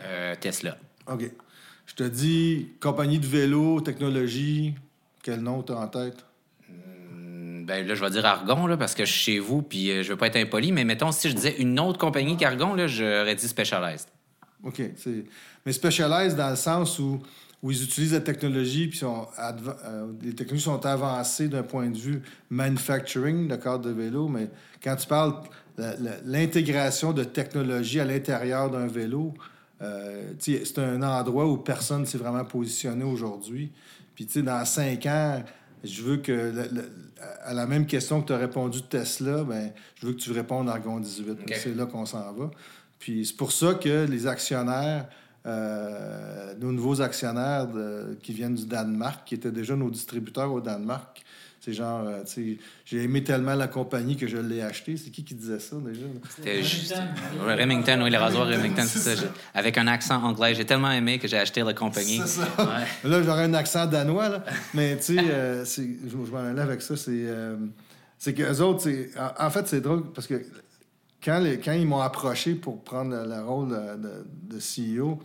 Euh, 0.04 0.36
Tesla. 0.40 0.78
OK. 1.08 1.32
Je 1.86 1.96
te 1.96 2.04
dis 2.04 2.70
compagnie 2.80 3.20
de 3.20 3.26
vélo, 3.26 3.82
technologie, 3.82 4.76
quel 5.24 5.42
nom 5.42 5.64
tu 5.64 5.74
as 5.74 5.78
en 5.78 5.88
tête? 5.88 6.24
Hmm, 6.70 7.66
ben 7.66 7.86
là, 7.86 7.96
je 7.96 8.02
vais 8.02 8.10
dire 8.12 8.26
Argon, 8.26 8.68
là, 8.68 8.78
parce 8.78 8.96
que 8.96 9.06
je 9.06 9.12
suis 9.12 9.34
chez 9.34 9.40
vous, 9.40 9.62
puis 9.62 9.92
euh, 9.92 10.04
je 10.04 10.10
veux 10.10 10.18
pas 10.18 10.28
être 10.28 10.38
impoli, 10.38 10.72
mais 10.72 10.86
mettons, 10.86 11.12
si 11.12 11.30
je 11.30 11.36
disais 11.36 11.56
une 11.60 11.80
autre 11.80 11.98
compagnie 11.98 12.38
qu'Argon, 12.38 12.76
là, 12.76 12.88
j'aurais 12.88 13.36
dit 13.36 13.48
Specialized. 13.48 14.08
OK. 14.64 14.82
Mais 15.66 15.74
Specialized 15.74 16.38
dans 16.38 16.52
le 16.52 16.56
sens 16.56 17.00
où 17.00 17.22
où 17.64 17.72
ils 17.72 17.84
utilisent 17.84 18.14
la 18.14 18.22
technologie, 18.22 18.88
puis 18.88 18.98
sont 18.98 19.28
euh, 19.40 20.08
les 20.22 20.34
technologies 20.34 20.66
sont 20.66 20.86
avancées 20.86 21.48
d'un 21.48 21.64
point 21.64 21.90
de 21.90 21.98
vue 21.98 22.22
manufacturing, 22.50 23.48
de 23.48 23.56
cadre 23.56 23.86
de 23.86 23.92
vélo, 23.92 24.28
mais 24.28 24.50
quand 24.84 24.96
tu 24.96 25.08
parles 25.08 25.36
l'intégration 26.26 27.14
de 27.14 27.24
technologie 27.24 28.00
à 28.00 28.06
l'intérieur 28.06 28.70
d'un 28.70 28.88
vélo, 28.88 29.34
euh, 29.82 30.34
c'est 30.40 30.80
un 30.80 31.02
endroit 31.02 31.48
où 31.48 31.58
personne 31.58 32.06
s'est 32.06 32.18
vraiment 32.18 32.46
positionné 32.46 33.04
aujourd'hui. 33.04 33.72
Puis, 34.16 34.26
tu 34.26 34.34
sais, 34.34 34.42
dans 34.42 34.64
cinq 34.66 35.06
ans, 35.06 35.44
je 35.84 36.04
veux 36.04 36.18
que, 36.18 36.54
à 37.44 37.54
la 37.54 37.66
même 37.66 37.86
question 37.86 38.22
que 38.22 38.28
tu 38.28 38.34
as 38.34 38.38
répondu 38.38 38.82
de 38.82 38.86
Tesla, 38.86 39.44
ben, 39.44 39.72
je 39.96 40.06
veux 40.06 40.14
que 40.14 40.20
tu 40.20 40.32
répondes 40.32 40.70
Argon 40.70 41.00
18. 41.00 41.40
C'est 41.56 41.76
là 41.76 41.86
qu'on 41.86 42.06
s'en 42.06 42.32
va. 42.34 42.52
Puis, 43.00 43.26
c'est 43.26 43.38
pour 43.38 43.52
ça 43.52 43.74
que 43.74 44.06
les 44.06 44.28
actionnaires 44.28 45.08
nos 45.46 46.72
nouveaux 46.72 47.02
actionnaires 47.02 47.68
qui 48.22 48.34
viennent 48.34 48.56
du 48.56 48.66
Danemark, 48.66 49.26
qui 49.26 49.36
étaient 49.36 49.52
déjà 49.52 49.76
nos 49.76 49.90
distributeurs 49.90 50.52
au 50.52 50.62
Danemark, 50.62 51.24
c'est 51.64 51.74
genre, 51.74 52.02
euh, 52.08 52.24
tu 52.26 52.56
sais, 52.56 52.58
j'ai 52.86 53.04
aimé 53.04 53.24
tellement 53.24 53.54
la 53.54 53.68
compagnie 53.68 54.18
que 54.18 54.26
je 54.26 54.38
l'ai 54.38 54.64
acheté. 54.64 54.98
C'est 54.98 55.12
qui 55.12 55.24
qui 55.24 55.36
disait 55.36 55.60
ça 55.60 55.76
déjà? 55.76 56.08
C'était 56.36 56.64
juste. 56.64 56.96
Remington, 57.40 58.02
oui, 58.04 58.10
les 58.10 58.18
rasoirs 58.18 58.48
Remington, 58.48 58.84
c'est 58.88 59.16
ça. 59.16 59.24
Avec 59.54 59.78
un 59.78 59.86
accent 59.86 60.24
anglais. 60.24 60.56
J'ai 60.56 60.66
tellement 60.66 60.92
aimé 60.92 61.20
que 61.20 61.28
j'ai 61.28 61.38
acheté 61.38 61.62
la 61.62 61.76
compagnie. 61.76 62.20
C'est 62.26 62.42
ça. 62.42 62.48
Là, 63.04 63.22
j'aurais 63.22 63.44
un 63.44 63.54
accent 63.54 63.86
danois, 63.86 64.30
là. 64.30 64.44
Mais 64.74 64.98
tu 64.98 65.18
sais, 65.18 65.20
euh, 65.20 65.64
je, 65.64 66.32
m'en 66.32 66.40
allais 66.40 66.62
avec 66.62 66.82
ça. 66.82 66.98
C'est 66.98 67.12
euh, 67.12 67.58
c'est 68.18 68.34
qu'eux 68.34 68.60
autres, 68.62 68.90
en, 69.20 69.46
en, 69.46 69.50
fait, 69.52 69.68
c'est 69.68 69.82
drôle 69.82 70.12
parce 70.14 70.26
que 70.26 70.42
quand, 71.24 71.74
ils 71.74 71.86
m'ont 71.86 72.00
approché 72.00 72.56
pour 72.56 72.84
prendre 72.84 73.16
le, 73.16 73.44
rôle 73.44 73.70
de, 73.70 74.58
CEO, 74.58 75.20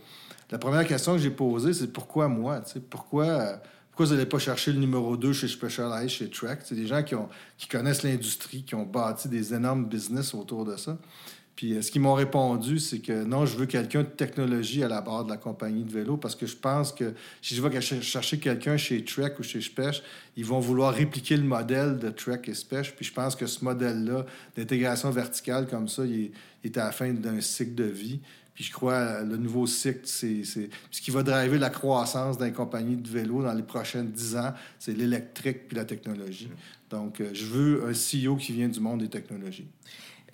la 0.51 0.57
première 0.57 0.85
question 0.85 1.13
que 1.13 1.19
j'ai 1.19 1.31
posée, 1.31 1.73
c'est 1.73 1.91
pourquoi 1.91 2.27
moi? 2.27 2.61
Tu 2.61 2.73
sais, 2.73 2.79
pourquoi 2.79 3.59
pourquoi 3.97 4.11
vous 4.11 4.13
n'allez 4.19 4.29
pas 4.29 4.37
chercher 4.37 4.73
le 4.73 4.77
numéro 4.77 5.17
2 5.17 5.33
chez 5.33 5.47
Specialized, 5.47 6.09
chez 6.09 6.29
Trek? 6.29 6.59
C'est 6.63 6.75
des 6.75 6.85
gens 6.85 7.01
qui, 7.01 7.15
qui 7.57 7.67
connaissent 7.67 8.03
l'industrie, 8.03 8.61
qui 8.61 8.75
ont 8.75 8.83
bâti 8.83 9.27
des 9.27 9.55
énormes 9.55 9.87
business 9.87 10.35
autour 10.35 10.65
de 10.65 10.75
ça. 10.75 10.99
Puis 11.57 11.73
euh, 11.73 11.81
ce 11.81 11.91
qu'ils 11.91 12.01
m'ont 12.01 12.13
répondu, 12.13 12.77
c'est 12.79 12.99
que 12.99 13.23
non, 13.23 13.45
je 13.47 13.57
veux 13.57 13.65
quelqu'un 13.65 14.03
de 14.03 14.07
technologie 14.07 14.83
à 14.83 14.87
la 14.87 15.01
barre 15.01 15.25
de 15.25 15.31
la 15.31 15.37
compagnie 15.37 15.83
de 15.83 15.91
vélo 15.91 16.15
parce 16.15 16.35
que 16.35 16.45
je 16.45 16.55
pense 16.55 16.93
que 16.93 17.13
si 17.41 17.55
je 17.55 17.61
vais 17.61 17.81
chercher 17.81 18.37
quelqu'un 18.37 18.77
chez 18.77 19.03
Trek 19.03 19.33
ou 19.39 19.43
chez 19.43 19.59
Spech, 19.59 20.03
ils 20.37 20.45
vont 20.45 20.59
vouloir 20.59 20.93
répliquer 20.93 21.35
le 21.35 21.43
modèle 21.43 21.97
de 21.97 22.09
Trek 22.09 22.41
et 22.45 22.53
Spech. 22.53 22.95
Puis 22.95 23.05
je 23.05 23.11
pense 23.11 23.35
que 23.35 23.47
ce 23.47 23.65
modèle-là 23.65 24.25
d'intégration 24.55 25.09
verticale 25.09 25.67
comme 25.67 25.87
ça, 25.87 26.05
il 26.05 26.31
est 26.63 26.77
à 26.77 26.85
la 26.85 26.91
fin 26.91 27.11
d'un 27.11 27.41
cycle 27.41 27.73
de 27.73 27.85
vie. 27.85 28.19
Puis 28.53 28.63
je 28.63 28.71
crois 28.71 29.21
le 29.23 29.37
nouveau 29.37 29.65
cycle, 29.65 30.01
c'est 30.03 30.43
ce 30.43 31.01
qui 31.01 31.09
va 31.09 31.23
driver 31.23 31.57
la 31.57 31.71
croissance 31.71 32.37
d'une 32.37 32.53
compagnie 32.53 32.97
de 32.97 33.07
vélo 33.07 33.41
dans 33.41 33.53
les 33.53 33.63
prochaines 33.63 34.11
dix 34.11 34.35
ans, 34.35 34.53
c'est 34.77 34.95
l'électrique 34.95 35.67
puis 35.67 35.77
la 35.77 35.85
technologie. 35.85 36.49
Donc, 36.89 37.19
euh, 37.19 37.29
je 37.33 37.45
veux 37.45 37.83
un 37.87 37.93
CEO 37.93 38.35
qui 38.35 38.53
vient 38.53 38.69
du 38.69 38.79
monde 38.79 39.01
des 39.01 39.09
technologies. 39.09 39.67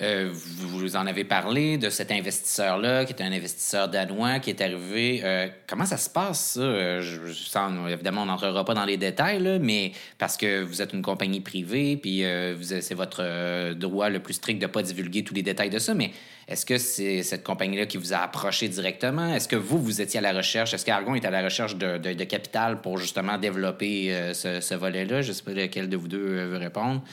Euh, 0.01 0.31
vous, 0.33 0.95
en 0.95 1.05
avez 1.05 1.23
parlé 1.23 1.77
de 1.77 1.89
cet 1.91 2.11
investisseur-là, 2.11 3.05
qui 3.05 3.13
est 3.13 3.21
un 3.21 3.31
investisseur 3.31 3.87
danois, 3.87 4.39
qui 4.39 4.49
est 4.49 4.59
arrivé. 4.59 5.21
Euh, 5.23 5.47
comment 5.67 5.85
ça 5.85 5.97
se 5.97 6.09
passe, 6.09 6.53
ça? 6.53 6.61
Euh, 6.61 7.87
évidemment, 7.87 8.23
on 8.23 8.25
n'entrera 8.25 8.65
pas 8.65 8.73
dans 8.73 8.85
les 8.85 8.97
détails, 8.97 9.59
mais 9.61 9.91
parce 10.17 10.35
que 10.35 10.63
vous 10.63 10.81
êtes 10.81 10.93
une 10.93 11.03
compagnie 11.03 11.41
privée, 11.41 11.95
puis 11.95 12.23
c'est 12.61 12.95
votre 12.95 13.73
droit 13.73 14.09
le 14.09 14.19
plus 14.19 14.33
strict 14.33 14.59
de 14.59 14.65
ne 14.65 14.71
pas 14.71 14.81
divulguer 14.81 15.23
tous 15.23 15.35
les 15.35 15.43
détails 15.43 15.69
de 15.69 15.79
ça, 15.79 15.93
mais 15.93 16.11
est-ce 16.47 16.65
que 16.65 16.79
c'est 16.79 17.21
cette 17.21 17.43
compagnie-là 17.43 17.85
qui 17.85 17.97
vous 17.97 18.13
a 18.13 18.17
approché 18.17 18.67
directement? 18.67 19.33
Est-ce 19.33 19.47
que 19.47 19.55
vous, 19.55 19.81
vous 19.81 20.01
étiez 20.01 20.19
à 20.19 20.23
la 20.23 20.33
recherche? 20.33 20.73
Est-ce 20.73 20.85
qu'Argon 20.85 21.13
est 21.13 21.25
à 21.25 21.31
la 21.31 21.43
recherche 21.43 21.75
de, 21.75 22.23
capital 22.23 22.81
pour 22.81 22.97
justement 22.97 23.37
développer 23.37 24.33
ce, 24.33 24.59
ce 24.59 24.73
volet-là? 24.73 25.21
Je 25.21 25.29
ne 25.29 25.33
sais 25.33 25.43
pas 25.43 25.53
lequel 25.53 25.87
de 25.87 25.97
vous 25.97 26.07
deux 26.07 26.45
veut 26.45 26.57
répondre. 26.57 27.03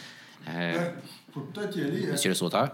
Faut 1.32 1.40
peut-être 1.40 1.76
y 1.76 1.82
aller. 1.82 2.06
Hein. 2.06 2.12
Monsieur 2.12 2.30
le 2.30 2.34
sauteur? 2.34 2.72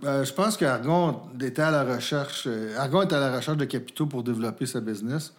Ben, 0.00 0.22
je 0.22 0.32
pense 0.32 0.56
qu'Argon 0.56 1.22
était 1.40 1.62
à 1.62 1.70
la 1.70 1.82
recherche. 1.82 2.44
Euh, 2.46 2.78
Argon 2.78 3.02
est 3.02 3.12
à 3.12 3.18
la 3.18 3.36
recherche 3.36 3.56
de 3.56 3.64
capitaux 3.64 4.06
pour 4.06 4.22
développer 4.22 4.64
sa 4.64 4.80
business. 4.80 5.34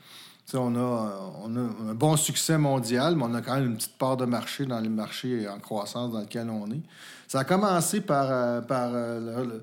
on 0.54 0.76
a, 0.76 1.34
on 1.44 1.56
a 1.56 1.60
un 1.60 1.94
bon 1.94 2.18
succès 2.18 2.58
mondial, 2.58 3.16
mais 3.16 3.24
on 3.24 3.34
a 3.36 3.42
quand 3.42 3.56
même 3.56 3.68
une 3.68 3.78
petite 3.78 3.98
part 3.98 4.18
de 4.18 4.26
marché 4.26 4.66
dans 4.66 4.82
les 4.82 4.90
marchés 4.90 5.48
en 5.48 5.60
croissance 5.60 6.12
dans 6.12 6.20
lesquels 6.20 6.50
on 6.50 6.70
est. 6.72 6.82
Ça 7.28 7.40
a 7.40 7.44
commencé 7.46 8.02
par, 8.02 8.28
euh, 8.30 8.60
par, 8.60 8.92
euh, 8.94 9.60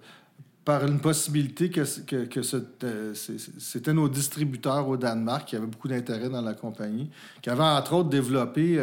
par 0.65 0.87
une 0.87 0.99
possibilité 0.99 1.69
que, 1.69 1.83
que, 2.07 2.25
que 2.25 2.43
c'était 2.43 3.93
nos 3.93 4.09
distributeurs 4.09 4.89
au 4.89 4.97
Danemark 4.97 5.47
qui 5.47 5.57
avaient 5.57 5.67
beaucoup 5.67 5.89
d'intérêt 5.89 6.31
dans 6.31 6.41
la 6.43 6.55
compagnie, 6.55 7.11
qui 7.43 7.51
avaient 7.51 7.63
entre 7.63 7.93
autres 7.93 8.09
développé 8.09 8.83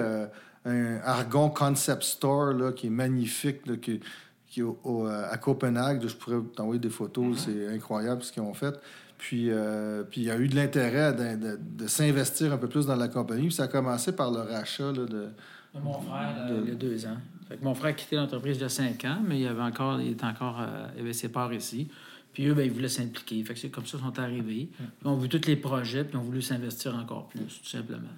un 0.65 0.99
Argon 1.03 1.49
Concept 1.49 2.03
Store 2.03 2.53
là, 2.53 2.71
qui 2.71 2.87
est 2.87 2.91
magnifique, 2.91 3.65
là, 3.65 3.75
qui, 3.77 3.99
qui 4.47 4.61
est 4.61 4.63
euh, 4.63 5.31
à 5.31 5.37
Copenhague. 5.37 6.05
je 6.07 6.15
pourrais 6.15 6.41
t'envoyer 6.55 6.79
des 6.79 6.89
photos, 6.89 7.37
mm-hmm. 7.37 7.39
c'est 7.45 7.67
incroyable 7.73 8.23
ce 8.23 8.31
qu'ils 8.31 8.43
ont 8.43 8.53
fait. 8.53 8.79
Puis, 9.17 9.49
euh, 9.49 10.03
puis 10.03 10.21
il 10.21 10.27
y 10.27 10.31
a 10.31 10.37
eu 10.37 10.47
de 10.47 10.55
l'intérêt 10.55 11.13
de, 11.13 11.57
de, 11.57 11.87
s'investir 11.87 12.51
un 12.51 12.57
peu 12.57 12.67
plus 12.67 12.85
dans 12.85 12.95
la 12.95 13.07
compagnie. 13.07 13.47
Puis 13.47 13.53
ça 13.53 13.63
a 13.63 13.67
commencé 13.67 14.13
par 14.13 14.31
le 14.31 14.41
rachat 14.41 14.91
là, 14.91 15.05
de, 15.05 15.29
mon 15.81 15.99
frère, 16.01 16.35
euh, 16.49 16.61
il 16.63 16.69
y 16.69 16.71
a 16.71 16.75
deux 16.75 17.05
ans. 17.05 17.17
Fait 17.47 17.57
que 17.57 17.63
mon 17.63 17.73
frère 17.73 17.91
a 17.91 17.93
quitté 17.93 18.15
l'entreprise 18.15 18.57
il 18.57 18.61
y 18.61 18.65
a 18.65 18.69
cinq 18.69 19.05
ans, 19.05 19.19
mais 19.25 19.39
il, 19.39 19.47
avait 19.47 19.61
encore, 19.61 19.99
il, 19.99 20.11
était 20.11 20.25
encore, 20.25 20.61
il 20.95 21.01
avait 21.01 21.13
ses 21.13 21.29
parts 21.29 21.53
ici. 21.53 21.87
Puis 22.33 22.47
eux, 22.47 22.53
ben, 22.53 22.63
ils 22.65 22.71
voulaient 22.71 22.89
s'impliquer. 22.89 23.43
Fait 23.43 23.53
que 23.53 23.59
c'est 23.59 23.69
comme 23.69 23.85
ça 23.85 23.97
qu'ils 23.97 24.07
sont 24.07 24.19
arrivés. 24.19 24.69
Mm. 24.79 24.83
Ils 25.01 25.07
ont 25.07 25.17
vu 25.17 25.29
tous 25.29 25.47
les 25.47 25.55
projets, 25.55 26.03
puis 26.03 26.13
ils 26.13 26.17
ont 26.17 26.23
voulu 26.23 26.41
s'investir 26.41 26.95
encore 26.95 27.27
plus, 27.27 27.61
tout 27.61 27.69
simplement. 27.69 28.09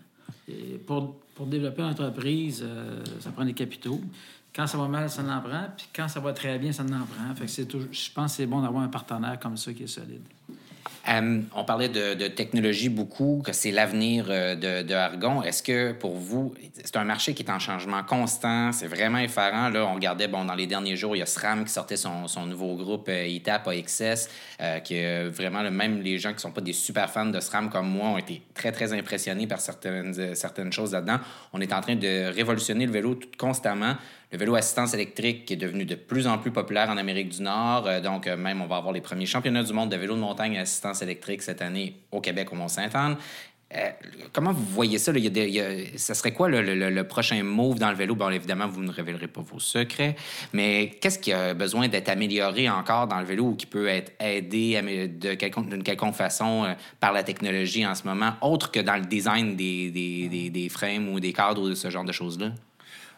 Pour, 0.85 1.15
pour 1.33 1.47
développer 1.47 1.81
une 1.81 1.89
entreprise, 1.89 2.63
euh, 2.63 3.03
ça 3.19 3.31
prend 3.31 3.45
des 3.45 3.53
capitaux. 3.53 3.99
Quand 4.55 4.67
ça 4.67 4.77
va 4.77 4.87
mal, 4.87 5.09
ça 5.09 5.21
en 5.21 5.41
prend. 5.41 5.67
Puis 5.75 5.87
quand 5.93 6.07
ça 6.07 6.19
va 6.19 6.33
très 6.33 6.57
bien, 6.59 6.71
ça 6.71 6.83
en 6.83 6.87
prend. 6.87 7.35
Fait 7.35 7.45
que 7.45 7.79
je 7.91 8.11
pense 8.11 8.31
que 8.31 8.37
c'est 8.37 8.45
bon 8.45 8.61
d'avoir 8.61 8.83
un 8.83 8.87
partenaire 8.87 9.39
comme 9.39 9.57
ça 9.57 9.73
qui 9.73 9.83
est 9.83 9.87
solide. 9.87 10.21
Euh, 11.07 11.41
on 11.55 11.63
parlait 11.63 11.89
de, 11.89 12.27
technologie 12.27 12.89
beaucoup, 12.89 13.41
que 13.45 13.53
c'est 13.53 13.71
l'avenir 13.71 14.25
euh, 14.29 14.55
de, 14.55 14.87
de, 14.87 14.93
Argon. 14.93 15.43
Est-ce 15.43 15.61
que 15.61 15.91
pour 15.91 16.15
vous, 16.15 16.53
c'est 16.83 16.95
un 16.97 17.03
marché 17.03 17.33
qui 17.33 17.43
est 17.43 17.51
en 17.51 17.59
changement 17.59 18.03
constant, 18.03 18.71
c'est 18.71 18.87
vraiment 18.87 19.19
effarant? 19.19 19.69
Là, 19.69 19.85
on 19.85 19.93
regardait, 19.93 20.27
bon, 20.27 20.45
dans 20.45 20.55
les 20.55 20.67
derniers 20.67 20.95
jours, 20.95 21.15
il 21.15 21.19
y 21.19 21.21
a 21.21 21.27
SRAM 21.27 21.63
qui 21.65 21.71
sortait 21.71 21.97
son, 21.97 22.25
nouveau 22.47 22.75
groupe 22.75 23.07
euh, 23.09 23.27
ITAP 23.27 23.67
AXS, 23.67 24.29
qui 24.83 25.03
vraiment, 25.29 25.69
même 25.69 26.01
les 26.01 26.17
gens 26.17 26.29
qui 26.29 26.35
ne 26.35 26.41
sont 26.41 26.51
pas 26.51 26.61
des 26.61 26.73
super 26.73 27.09
fans 27.09 27.25
de 27.25 27.39
SRAM 27.39 27.69
comme 27.69 27.87
moi 27.87 28.09
ont 28.09 28.17
été 28.17 28.41
très, 28.53 28.71
très 28.71 28.93
impressionnés 28.93 29.47
par 29.47 29.59
certaines, 29.59 30.35
certaines 30.35 30.71
choses 30.71 30.93
là-dedans. 30.93 31.19
On 31.53 31.61
est 31.61 31.73
en 31.73 31.81
train 31.81 31.95
de 31.95 32.33
révolutionner 32.33 32.85
le 32.85 32.91
vélo 32.91 33.15
tout 33.15 33.29
constamment. 33.37 33.95
Le 34.35 34.39
vélo 34.39 34.55
assistance 34.55 34.93
électrique 34.93 35.49
est 35.49 35.55
devenu 35.55 35.85
de 35.85 35.95
plus 35.95 36.27
en 36.27 36.37
plus 36.37 36.51
populaire 36.51 36.89
en 36.89 36.97
Amérique 36.97 37.29
du 37.29 37.41
Nord. 37.41 37.87
Euh, 37.87 38.01
donc, 38.01 38.27
euh, 38.27 38.35
même, 38.35 38.61
on 38.61 38.65
va 38.65 38.75
avoir 38.75 38.91
les 38.91 38.99
premiers 38.99 39.25
championnats 39.25 39.63
du 39.63 39.71
monde 39.71 39.89
de 39.89 39.95
vélo 39.95 40.13
de 40.13 40.19
montagne 40.19 40.57
à 40.57 40.63
assistance 40.63 41.01
électrique 41.01 41.41
cette 41.41 41.61
année 41.61 42.01
au 42.11 42.19
Québec, 42.19 42.51
au 42.51 42.55
Mont-Saint-Anne. 42.57 43.15
Euh, 43.73 43.91
comment 44.33 44.51
vous 44.51 44.65
voyez 44.65 44.97
ça? 44.97 45.13
ça 45.95 46.13
serait 46.15 46.33
quoi 46.33 46.49
le, 46.49 47.01
prochain 47.03 47.41
move 47.43 47.79
dans 47.79 47.89
le 47.89 47.95
vélo? 47.95 48.13
Bon, 48.13 48.29
évidemment, 48.29 48.67
vous 48.67 48.83
ne 48.83 48.91
révélerez 48.91 49.29
pas 49.29 49.39
vos 49.39 49.59
secrets, 49.59 50.17
mais 50.51 50.97
qu'est-ce 50.99 51.17
qui 51.17 51.31
a 51.31 51.53
besoin 51.53 51.87
d'être 51.87 52.09
amélioré 52.09 52.69
encore 52.69 53.07
dans 53.07 53.19
le 53.19 53.25
vélo 53.25 53.45
ou 53.45 53.55
qui 53.55 53.67
peut 53.67 53.87
être 53.87 54.11
aidé 54.19 54.81
d'une 55.17 55.83
quelconque, 55.83 56.13
façon 56.13 56.75
par 56.99 57.13
la 57.13 57.23
technologie 57.23 57.87
en 57.87 57.95
ce 57.95 58.03
moment, 58.03 58.33
autre 58.41 58.69
que 58.69 58.81
dans 58.81 58.97
le 58.97 59.05
design 59.05 59.55
des, 59.55 59.91
des, 59.91 60.49
des 60.49 60.67
frames 60.69 61.07
ou 61.07 61.21
des 61.21 61.31
cadres 61.31 61.61
ou 61.61 61.69
de 61.69 61.75
ce 61.75 61.89
genre 61.89 62.03
de 62.03 62.11
choses-là? 62.11 62.51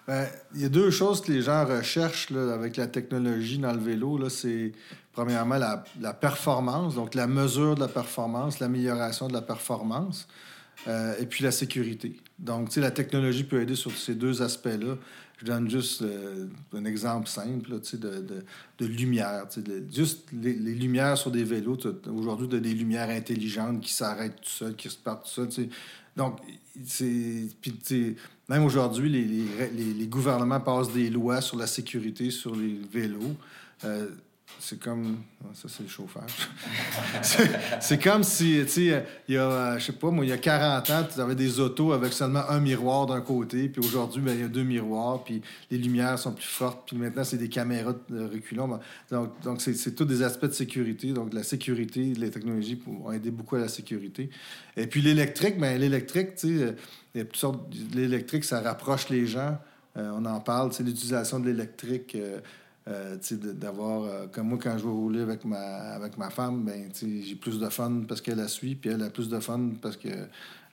Ben, 0.07 0.25
il 0.55 0.61
y 0.61 0.65
a 0.65 0.69
deux 0.69 0.89
choses 0.89 1.19
que 1.19 1.33
les 1.33 1.41
gens 1.41 1.65
recherchent 1.65 2.31
avec 2.31 2.77
la 2.77 2.87
technologie 2.87 3.57
dans 3.57 3.73
le 3.73 3.79
vélo. 3.79 4.29
C'est 4.29 4.71
premièrement 5.11 5.57
la, 5.57 6.13
performance, 6.13 6.95
donc 6.95 7.13
la 7.13 7.27
mesure 7.27 7.75
de 7.75 7.81
la 7.81 7.89
performance, 7.89 8.59
l'amélioration 8.59 9.27
de 9.27 9.33
la 9.33 9.41
performance, 9.41 10.25
euh, 10.87 11.13
et 11.19 11.25
puis 11.25 11.43
la 11.43 11.51
sécurité. 11.51 12.15
Donc, 12.39 12.73
la 12.77 12.91
technologie 12.91 13.43
peut 13.43 13.61
aider 13.61 13.75
sur 13.75 13.91
ces 13.91 14.15
deux 14.15 14.41
aspects-là. 14.41 14.95
Je 15.39 15.45
donne 15.45 15.69
juste 15.69 16.01
euh, 16.03 16.47
un 16.73 16.85
exemple 16.85 17.27
simple 17.27 17.69
de, 17.69 17.97
de, 17.97 18.45
de, 18.79 18.85
lumière. 18.85 19.45
juste 19.93 20.29
les, 20.31 20.53
lumières 20.53 21.17
sur 21.17 21.31
des 21.31 21.43
vélos. 21.43 21.79
Aujourd'hui, 22.07 22.47
des 22.47 22.73
lumières 22.73 23.09
intelligentes 23.09 23.81
qui 23.81 23.91
s'arrêtent 23.91 24.41
tout 24.41 24.49
seul, 24.49 24.75
qui 24.75 24.89
se 24.89 24.97
partent 24.97 25.25
tout 25.25 25.51
seul. 25.51 25.67
Donc, 26.15 26.39
c'est. 26.85 27.49
Même 28.49 28.63
aujourd'hui, 28.63 29.09
les, 29.09 30.07
gouvernements 30.07 30.59
passent 30.59 30.93
des 30.93 31.09
lois 31.09 31.41
sur 31.41 31.57
la 31.57 31.67
sécurité 31.67 32.31
sur 32.31 32.55
les 32.55 32.79
vélos. 32.91 33.35
Euh, 33.83 34.07
c'est 34.59 34.79
comme. 34.79 35.17
Ça, 35.53 35.67
c'est 35.69 35.83
le 35.83 35.89
chauffage. 35.89 36.49
c'est 37.79 38.01
comme 38.01 38.23
si, 38.23 38.63
tu 38.67 38.91
il 39.27 39.35
y 39.35 39.37
a, 39.37 39.77
je 39.77 39.85
sais 39.85 39.93
pas, 39.93 40.11
moi, 40.11 40.25
il 40.25 40.29
y 40.29 40.33
a 40.33 40.37
40 40.37 40.89
ans, 40.89 41.07
tu 41.13 41.21
avais 41.21 41.35
des 41.35 41.59
autos 41.59 41.93
avec 41.93 42.13
seulement 42.13 42.49
un 42.49 42.59
miroir 42.59 43.05
d'un 43.05 43.21
côté, 43.21 43.69
puis 43.69 43.85
aujourd'hui, 43.85 44.21
ben, 44.21 44.33
il 44.33 44.41
y 44.41 44.43
a 44.43 44.47
deux 44.47 44.63
miroirs, 44.63 45.23
puis 45.23 45.41
les 45.71 45.77
lumières 45.77 46.19
sont 46.19 46.33
plus 46.33 46.45
fortes, 46.45 46.87
puis 46.87 46.97
maintenant, 46.97 47.23
c'est 47.23 47.37
des 47.37 47.49
caméras 47.49 47.93
de 48.09 48.25
reculons. 48.25 48.79
Donc, 49.09 49.41
donc 49.41 49.61
c'est 49.61 49.95
tous 49.95 50.05
des 50.05 50.21
aspects 50.21 50.45
de 50.45 50.51
sécurité. 50.51 51.13
Donc, 51.13 51.33
la 51.33 51.43
sécurité, 51.43 52.13
les 52.13 52.29
technologies 52.29 52.81
ont 52.87 53.11
aidé 53.11 53.31
beaucoup 53.31 53.55
à 53.55 53.59
la 53.59 53.69
sécurité. 53.69 54.29
Et 54.75 54.87
puis, 54.87 55.01
l'électrique, 55.01 55.59
ben, 55.59 55.79
l'électrique, 55.79 56.35
tu 56.35 56.59
il 57.17 57.21
y 57.21 57.21
a 57.21 57.25
toutes 57.25 57.37
sortes. 57.37 57.59
L'électrique, 57.95 58.43
ça 58.43 58.61
rapproche 58.61 59.09
les 59.09 59.25
gens. 59.25 59.57
Euh, 59.97 60.11
on 60.15 60.25
en 60.25 60.39
parle, 60.39 60.71
c'est 60.73 60.83
l'utilisation 60.83 61.39
de 61.39 61.47
l'électrique. 61.47 62.13
Euh, 62.15 62.39
euh, 62.87 63.17
d'avoir, 63.53 64.03
euh, 64.03 64.27
comme 64.31 64.47
moi, 64.47 64.57
quand 64.61 64.77
je 64.77 64.83
vais 64.83 64.89
rouler 64.89 65.21
avec 65.21 65.43
ma, 65.45 65.57
avec 65.57 66.17
ma 66.17 66.29
femme, 66.29 66.63
ben, 66.63 66.89
j'ai 66.93 67.35
plus 67.35 67.59
de 67.59 67.69
fun 67.69 68.03
parce 68.07 68.21
qu'elle 68.21 68.37
la 68.37 68.47
suit, 68.47 68.75
puis 68.75 68.89
elle 68.89 69.03
a 69.03 69.09
plus 69.09 69.29
de 69.29 69.39
fun 69.39 69.71
parce 69.81 69.97
qu'elle 69.97 70.29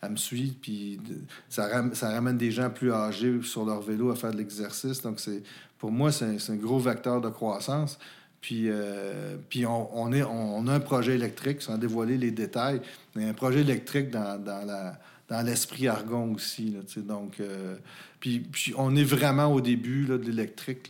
me 0.09 0.16
suit, 0.16 0.56
puis 0.61 1.00
ça, 1.49 1.68
ça 1.92 2.11
ramène 2.11 2.38
des 2.38 2.50
gens 2.50 2.71
plus 2.71 2.92
âgés 2.92 3.42
sur 3.42 3.64
leur 3.64 3.80
vélo 3.80 4.11
à 4.11 4.16
faire 4.16 4.33
de 4.33 4.38
l'exercice. 4.38 5.02
Donc, 5.02 5.18
c'est 5.18 5.42
pour 5.78 5.90
moi, 5.90 6.12
c'est 6.12 6.25
un, 6.25 6.56
gros 6.56 6.78
vecteur 6.78 7.21
de 7.21 7.28
croissance. 7.28 7.99
Puis, 8.40 8.64
euh, 8.68 9.37
puis 9.49 9.66
on, 9.66 9.99
on, 9.99 10.12
est, 10.12 10.23
on, 10.23 10.66
a 10.68 10.75
un 10.75 10.80
projet 10.80 11.14
électrique, 11.14 11.62
sans 11.62 11.78
dévoiler 11.78 12.18
les 12.18 12.30
détails, 12.30 12.80
mais 13.16 13.28
un 13.28 13.33
projet 13.33 13.61
électrique 13.61 14.11
dans, 14.11 14.42
dans 14.42 14.64
la 14.66 14.99
dans 15.28 15.42
l'esprit 15.42 15.88
argon 15.88 16.35
aussi. 16.35 16.71
Là, 16.71 16.80
donc, 17.02 17.40
euh, 17.40 17.76
puis, 18.21 18.40
puis, 18.40 18.75
on 18.76 18.94
est 18.97 19.04
vraiment 19.04 19.47
au 19.47 19.61
début 19.61 20.06
là, 20.06 20.18
de 20.18 20.25
l'électrique. 20.25 20.88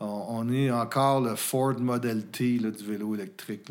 On, 0.00 0.50
est 0.50 0.70
encore 0.70 1.20
le 1.20 1.36
Ford 1.36 1.78
Model 1.78 2.26
T 2.26 2.58
là, 2.58 2.70
du 2.70 2.84
vélo 2.84 3.14
électrique. 3.14 3.70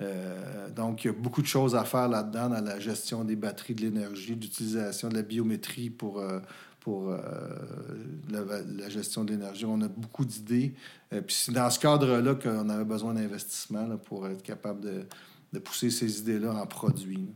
Euh, 0.00 0.68
donc, 0.70 1.04
il 1.04 1.06
y 1.06 1.10
a 1.10 1.12
beaucoup 1.12 1.40
de 1.40 1.46
choses 1.46 1.76
à 1.76 1.84
faire 1.84 2.08
là-dedans 2.08 2.48
dans 2.48 2.64
la 2.64 2.80
gestion 2.80 3.24
des 3.24 3.36
batteries, 3.36 3.74
de 3.74 3.82
l'énergie, 3.82 4.34
d'utilisation 4.34 5.08
de 5.08 5.14
la 5.14 5.22
biométrie 5.22 5.90
pour, 5.90 6.18
euh, 6.18 6.40
pour 6.80 7.14
la, 8.28 8.88
gestion 8.88 9.22
de 9.22 9.30
l'énergie. 9.30 9.66
On 9.66 9.80
a 9.80 9.88
beaucoup 9.88 10.24
d'idées. 10.24 10.74
puis 11.10 11.36
c'est 11.36 11.52
dans 11.52 11.70
ce 11.70 11.78
cadre-là 11.78 12.34
qu'on 12.34 12.68
avait 12.68 12.84
besoin 12.84 13.14
d'investissement 13.14 13.96
pour 13.98 14.26
être 14.26 14.42
capable 14.42 14.80
de, 14.80 15.06
de 15.52 15.58
pousser 15.58 15.90
ces 15.90 16.20
idées-là 16.20 16.54
en 16.54 16.66
produit. 16.66 17.28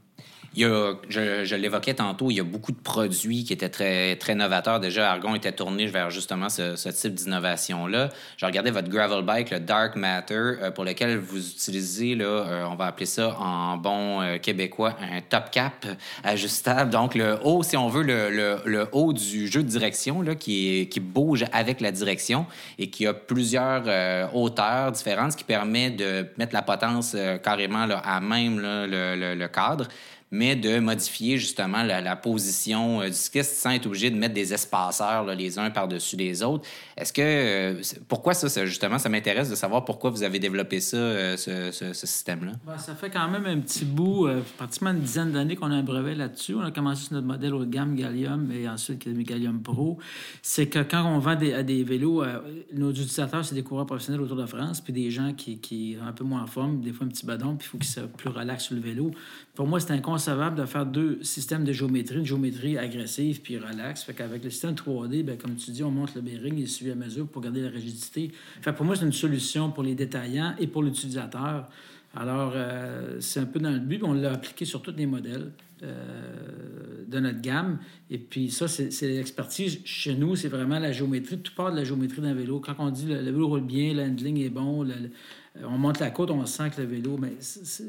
Il 0.55 0.63
y 0.63 0.65
a, 0.67 0.95
je, 1.09 1.45
je 1.45 1.57
l'évoquais 1.57 1.95
tantôt, 1.95 2.31
il 2.31 2.35
y 2.35 2.41
a 2.41 2.45
beaucoup 2.45 2.73
de 2.73 2.81
produits 2.81 3.45
qui 3.45 3.55
étaient 3.55 3.71
très, 3.71 4.17
très 4.17 4.35
novateurs. 4.35 4.81
Déjà, 4.81 5.11
Argon 5.11 5.35
était 5.35 5.53
tourné 5.53 5.87
vers 5.87 6.11
justement 6.11 6.49
ce, 6.51 6.91
type 6.91 7.15
d'innovation-là. 7.15 8.11
J'ai 8.37 8.47
regardé 8.47 8.71
votre 8.71 8.89
gravel 8.89 9.25
bike, 9.25 9.51
le 9.51 9.61
Dark 9.61 9.97
Matter, 9.97 10.35
euh, 10.35 10.71
pour 10.71 10.85
lequel 10.85 11.19
vous 11.19 11.39
utilisez, 11.39 12.15
là, 12.15 12.25
euh, 12.25 12.65
on 12.71 12.75
va 12.75 12.87
appeler 12.87 13.07
ça 13.07 13.35
en 13.39 13.79
bon 13.79 14.21
euh, 14.21 14.39
québécois, 14.39 14.95
un 15.01 15.23
top 15.23 15.51
cap 15.51 15.87
ajustable. 16.23 16.91
Donc, 16.91 17.15
le 17.15 17.39
haut, 17.43 17.63
si 17.63 17.77
on 17.79 17.89
veut, 17.89 18.03
le, 18.03 18.59
le, 18.67 18.89
haut 18.93 19.15
du 19.15 19.49
jeu 19.49 19.63
de 19.63 19.69
direction 19.69 20.21
là, 20.21 20.35
qui, 20.35 20.89
qui 20.91 21.01
bouge 21.01 21.47
avec 21.53 21.81
la 21.81 21.93
direction 21.93 22.45
et 22.79 22.91
qui 22.91 23.07
a 23.07 23.15
plusieurs 23.15 23.85
hauteurs 24.35 24.93
différentes, 24.93 25.33
ce 25.33 25.37
qui 25.37 25.45
permet 25.45 25.91
de 25.91 26.27
mettre 26.37 26.53
la 26.53 26.63
potence 26.63 27.17
carrément 27.43 27.87
à 28.05 28.21
même 28.21 28.61
le, 28.61 29.35
le 29.35 29.49
cadre 29.49 29.87
mais 30.33 30.57
de 30.57 30.81
modifier 30.81 31.37
justement 31.37 31.83
la, 31.83 32.17
position 32.17 33.03
euh, 33.03 33.09
du 33.09 33.13
cycliste 33.13 33.55
sans 33.57 33.71
être 33.71 33.87
obligé 33.87 34.11
de 34.11 34.17
mettre 34.17 34.33
des 34.35 34.55
espaceurs 34.55 35.27
les 35.27 35.59
uns 35.59 35.71
par-dessus 35.71 36.17
les 36.17 36.43
autres. 36.43 36.67
Est-ce 36.97 37.13
que 37.13 37.21
euh, 37.23 37.83
pourquoi 38.09 38.33
ça, 38.33 38.65
justement, 38.65 38.99
ça 38.99 39.11
m'intéresse 39.11 39.51
de 39.51 39.55
savoir 39.55 39.85
pourquoi 39.85 40.09
vous 40.09 40.23
avez 40.23 40.39
développé 40.39 40.81
ça, 40.81 40.97
euh, 40.97 41.37
ce, 41.37 41.93
système-là? 41.93 42.53
Ben, 42.67 42.79
ça 42.79 42.95
fait 42.95 43.11
quand 43.11 43.29
même 43.29 43.45
un 43.45 43.61
petit 43.61 43.85
bout, 43.85 44.27
pratiquement 44.57 44.91
une 44.91 45.01
dizaine 45.01 45.33
d'années 45.33 45.55
qu'on 45.55 45.71
a 45.71 45.75
un 45.75 45.83
brevet 45.83 46.15
là-dessus. 46.15 46.55
On 46.55 46.63
a 46.63 46.71
commencé 46.71 47.05
sur 47.05 47.15
notre 47.15 47.27
modèle 47.27 47.53
haut 47.53 47.65
de 47.65 47.71
gamme 47.71 47.95
Gallium 47.95 48.51
et 48.51 48.67
ensuite 48.67 49.07
Gallium 49.07 49.63
Pro. 49.63 49.99
C'est 50.41 50.69
que 50.69 50.79
quand 50.79 51.05
on 51.05 51.19
vend 51.19 51.37
des, 51.37 51.63
des 51.63 51.85
vélos, 51.85 52.25
nos 52.73 52.91
utilisateurs, 52.91 53.45
c'est 53.45 53.55
des 53.55 53.63
coureurs 53.63 53.87
professionnels 53.87 54.23
autour 54.23 54.37
de 54.37 54.47
France, 54.47 54.81
puis 54.81 54.95
des 54.95 55.11
gens 55.11 55.35
qui, 55.35 55.59
qui 55.59 55.99
ont 56.03 56.07
un 56.07 56.13
peu 56.13 56.25
moins 56.25 56.43
en 56.43 56.47
forme, 56.47 56.81
des 56.81 56.93
fois 56.93 57.07
un 57.07 57.11
petit 57.11 57.27
badon, 57.27 57.57
puis 57.57 57.67
il 57.69 57.71
faut 57.71 57.79
qu'ils 57.79 57.91
soient 57.91 58.05
plus 58.05 58.31
relax 58.31 58.65
sur 58.65 58.75
le 58.75 58.81
vélo. 58.81 59.11
Pour 59.55 59.67
moi, 59.67 59.79
c'est 59.79 59.93
inconcevable 60.23 60.57
de 60.57 60.67
faire 60.67 60.87
deux 60.87 61.23
systèmes 61.23 61.65
de 61.65 61.73
géométrie, 61.73 62.19
une 62.19 62.27
géométrie 62.27 62.79
agressive 62.79 63.41
puis 63.41 63.59
relax. 63.59 64.05
Fait 64.05 64.15
qu'avec 64.15 64.45
le 64.45 64.51
système 64.51 64.75
3D, 64.75 65.23
bien, 65.23 65.37
comme 65.37 65.57
tu 65.57 65.71
dis, 65.71 65.83
on 65.83 65.91
monte 65.91 66.15
le 66.15 66.21
bearing, 66.21 66.57
il 66.59 66.69
suit 66.69 66.91
à 66.91 66.95
mesure 66.95 67.27
pour 67.27 67.43
garder 67.43 67.63
la 67.63 67.71
rigidité. 67.71 68.31
Fait 68.61 68.73
pour 68.73 68.87
moi, 68.87 68.97
c'est 68.97 69.05
une 69.05 69.13
solution 69.13 69.71
pour 69.71 69.83
les 69.83 69.95
détaillants 69.95 70.55
et 70.59 70.67
pour 70.67 70.83
l'utilisateur. 70.83 71.69
Alors, 72.15 72.53
euh, 72.55 73.17
c'est 73.21 73.41
un 73.41 73.47
peu 73.47 73.59
dans 73.59 73.71
le 73.71 73.79
but. 73.79 74.03
On 74.03 74.13
l'a 74.13 74.33
appliqué 74.33 74.65
sur 74.65 74.83
tous 74.83 74.95
les 74.97 75.07
modèles 75.07 75.51
euh, 75.83 77.05
de 77.09 77.21
notre 77.21 77.41
gamme. 77.41 77.79
Et 78.11 78.19
puis, 78.19 78.51
ça, 78.51 78.69
c'est 78.69 78.91
l'expertise 79.03 79.81
chez 79.85 80.15
nous. 80.15 80.37
C'est 80.37 80.49
vraiment 80.49 80.79
la 80.79 80.93
géométrie. 80.93 81.39
Tout 81.39 81.53
part 81.55 81.73
de 81.73 81.77
la 81.77 81.85
géométrie 81.85 82.21
d'un 82.21 82.35
vélo. 82.35 82.61
Quand 82.61 82.75
on 82.79 82.91
dit 82.91 83.07
le, 83.07 83.17
le 83.23 83.31
vélo 83.31 83.49
roule 83.49 83.63
bien, 83.63 83.95
le 83.95 84.03
handling 84.03 84.39
est 84.39 84.51
bon, 84.51 84.83
le, 84.83 84.95
on 85.63 85.79
monte 85.79 86.01
la 86.01 86.11
côte, 86.11 86.31
on 86.31 86.45
sent 86.47 86.71
que 86.75 86.81
le 86.81 86.87
vélo. 86.87 87.19
Mais 87.19 87.33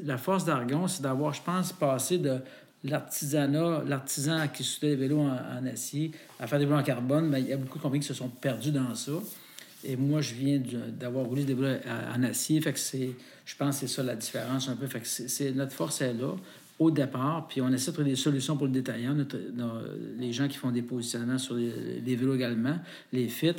la 0.04 0.18
force 0.18 0.44
d'Argon, 0.44 0.86
c'est 0.86 1.02
d'avoir, 1.02 1.32
je 1.32 1.42
pense, 1.42 1.72
passé 1.72 2.18
de 2.18 2.38
l'artisanat, 2.84 3.82
l'artisan 3.86 4.46
qui 4.48 4.62
soudait 4.62 4.90
les 4.90 4.96
vélos 4.96 5.20
en, 5.20 5.66
acier, 5.66 6.12
à 6.38 6.46
faire 6.46 6.58
des 6.58 6.66
vélos 6.66 6.78
en 6.78 6.82
carbone. 6.82 7.28
mais 7.28 7.40
il 7.40 7.48
y 7.48 7.52
a 7.52 7.56
beaucoup 7.56 7.78
de 7.78 7.82
compagnies 7.82 8.02
qui 8.02 8.08
se 8.08 8.14
sont 8.14 8.28
perdus 8.28 8.72
dans 8.72 8.94
ça. 8.94 9.12
Et 9.82 9.96
moi, 9.96 10.20
je 10.20 10.34
viens 10.34 10.60
d'avoir 10.98 11.26
roulé 11.26 11.44
des 11.44 11.54
vélos 11.54 11.78
en 12.14 12.22
acier. 12.22 12.60
Fait 12.60 12.72
que 12.72 12.78
je 12.78 13.56
pense 13.56 13.80
que 13.80 13.86
c'est 13.86 13.94
ça 13.94 14.02
la 14.02 14.16
différence 14.16 14.68
un 14.68 14.76
peu. 14.76 14.86
Fait 14.86 15.00
que 15.00 15.52
notre 15.52 15.72
force 15.72 16.00
est 16.00 16.14
là 16.14 16.34
au 16.78 16.90
départ, 16.90 17.46
puis 17.48 17.60
on 17.60 17.72
essaie 17.72 17.92
de 17.92 17.96
trouver 17.96 18.10
des 18.10 18.16
solutions 18.16 18.56
pour 18.56 18.66
le 18.66 18.72
détaillant, 18.72 19.16
les 20.18 20.32
gens 20.32 20.48
qui 20.48 20.56
font 20.56 20.72
des 20.72 20.82
positionnements 20.82 21.38
sur 21.38 21.54
les, 21.54 22.00
les 22.04 22.16
vélos 22.16 22.34
également, 22.34 22.76
les 23.12 23.28
fits. 23.28 23.52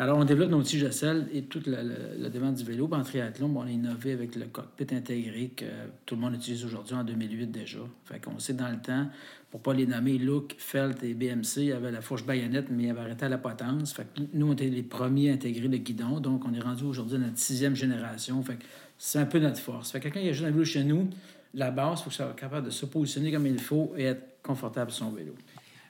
Alors, 0.00 0.16
on 0.16 0.24
développe 0.24 0.50
nos 0.50 0.60
petits 0.60 0.80
sel 0.92 1.26
et 1.34 1.42
toute 1.42 1.66
la, 1.66 1.82
demande 2.30 2.54
du 2.54 2.62
vélo. 2.62 2.88
En 2.92 3.02
triathlon, 3.02 3.52
on 3.56 3.62
a 3.62 3.68
innové 3.68 4.12
avec 4.12 4.36
le 4.36 4.46
cockpit 4.46 4.94
intégré 4.94 5.48
que 5.48 5.64
tout 6.06 6.14
le 6.14 6.20
monde 6.20 6.34
utilise 6.34 6.64
aujourd'hui 6.64 6.94
en 6.94 7.02
2008 7.02 7.48
déjà. 7.48 7.80
Fait 8.04 8.20
qu'on 8.20 8.38
sait 8.38 8.52
dans 8.52 8.70
le 8.70 8.76
temps, 8.76 9.08
pour 9.50 9.60
pas 9.60 9.74
les 9.74 9.88
nommer, 9.88 10.18
Look, 10.18 10.54
Felt 10.56 11.02
et 11.02 11.14
BMC, 11.14 11.56
il 11.56 11.64
y 11.64 11.72
avait 11.72 11.90
la 11.90 12.00
fourche 12.00 12.24
baïonnette, 12.24 12.66
mais 12.70 12.84
il 12.84 12.90
avait 12.90 13.00
arrêté 13.00 13.24
à 13.24 13.28
la 13.28 13.38
potence. 13.38 13.92
Fait 13.92 14.04
que 14.04 14.22
nous, 14.34 14.46
on 14.46 14.52
était 14.52 14.68
les 14.68 14.84
premiers 14.84 15.30
à 15.30 15.34
intégrer 15.34 15.66
le 15.66 15.78
guidon. 15.78 16.20
Donc, 16.20 16.44
on 16.44 16.54
est 16.54 16.60
rendu 16.60 16.84
aujourd'hui 16.84 17.16
à 17.16 17.18
notre 17.18 17.38
sixième 17.38 17.74
génération. 17.74 18.40
Fait 18.44 18.54
que 18.54 18.64
c'est 18.98 19.18
un 19.18 19.26
peu 19.26 19.40
notre 19.40 19.58
force. 19.58 19.90
Fait 19.90 19.98
que 19.98 20.04
quelqu'un 20.04 20.20
qui 20.20 20.28
a 20.28 20.32
juste 20.32 20.46
un 20.46 20.52
vélo 20.52 20.64
chez 20.64 20.84
nous, 20.84 21.10
la 21.54 21.72
base, 21.72 21.98
il 21.98 22.02
faut 22.04 22.10
qu'il 22.10 22.16
soit 22.18 22.36
capable 22.36 22.66
de 22.66 22.70
se 22.70 22.86
positionner 22.86 23.32
comme 23.32 23.46
il 23.46 23.58
faut 23.58 23.92
et 23.96 24.04
être 24.04 24.42
confortable 24.44 24.92
sur 24.92 25.06
son 25.06 25.10
vélo. 25.10 25.34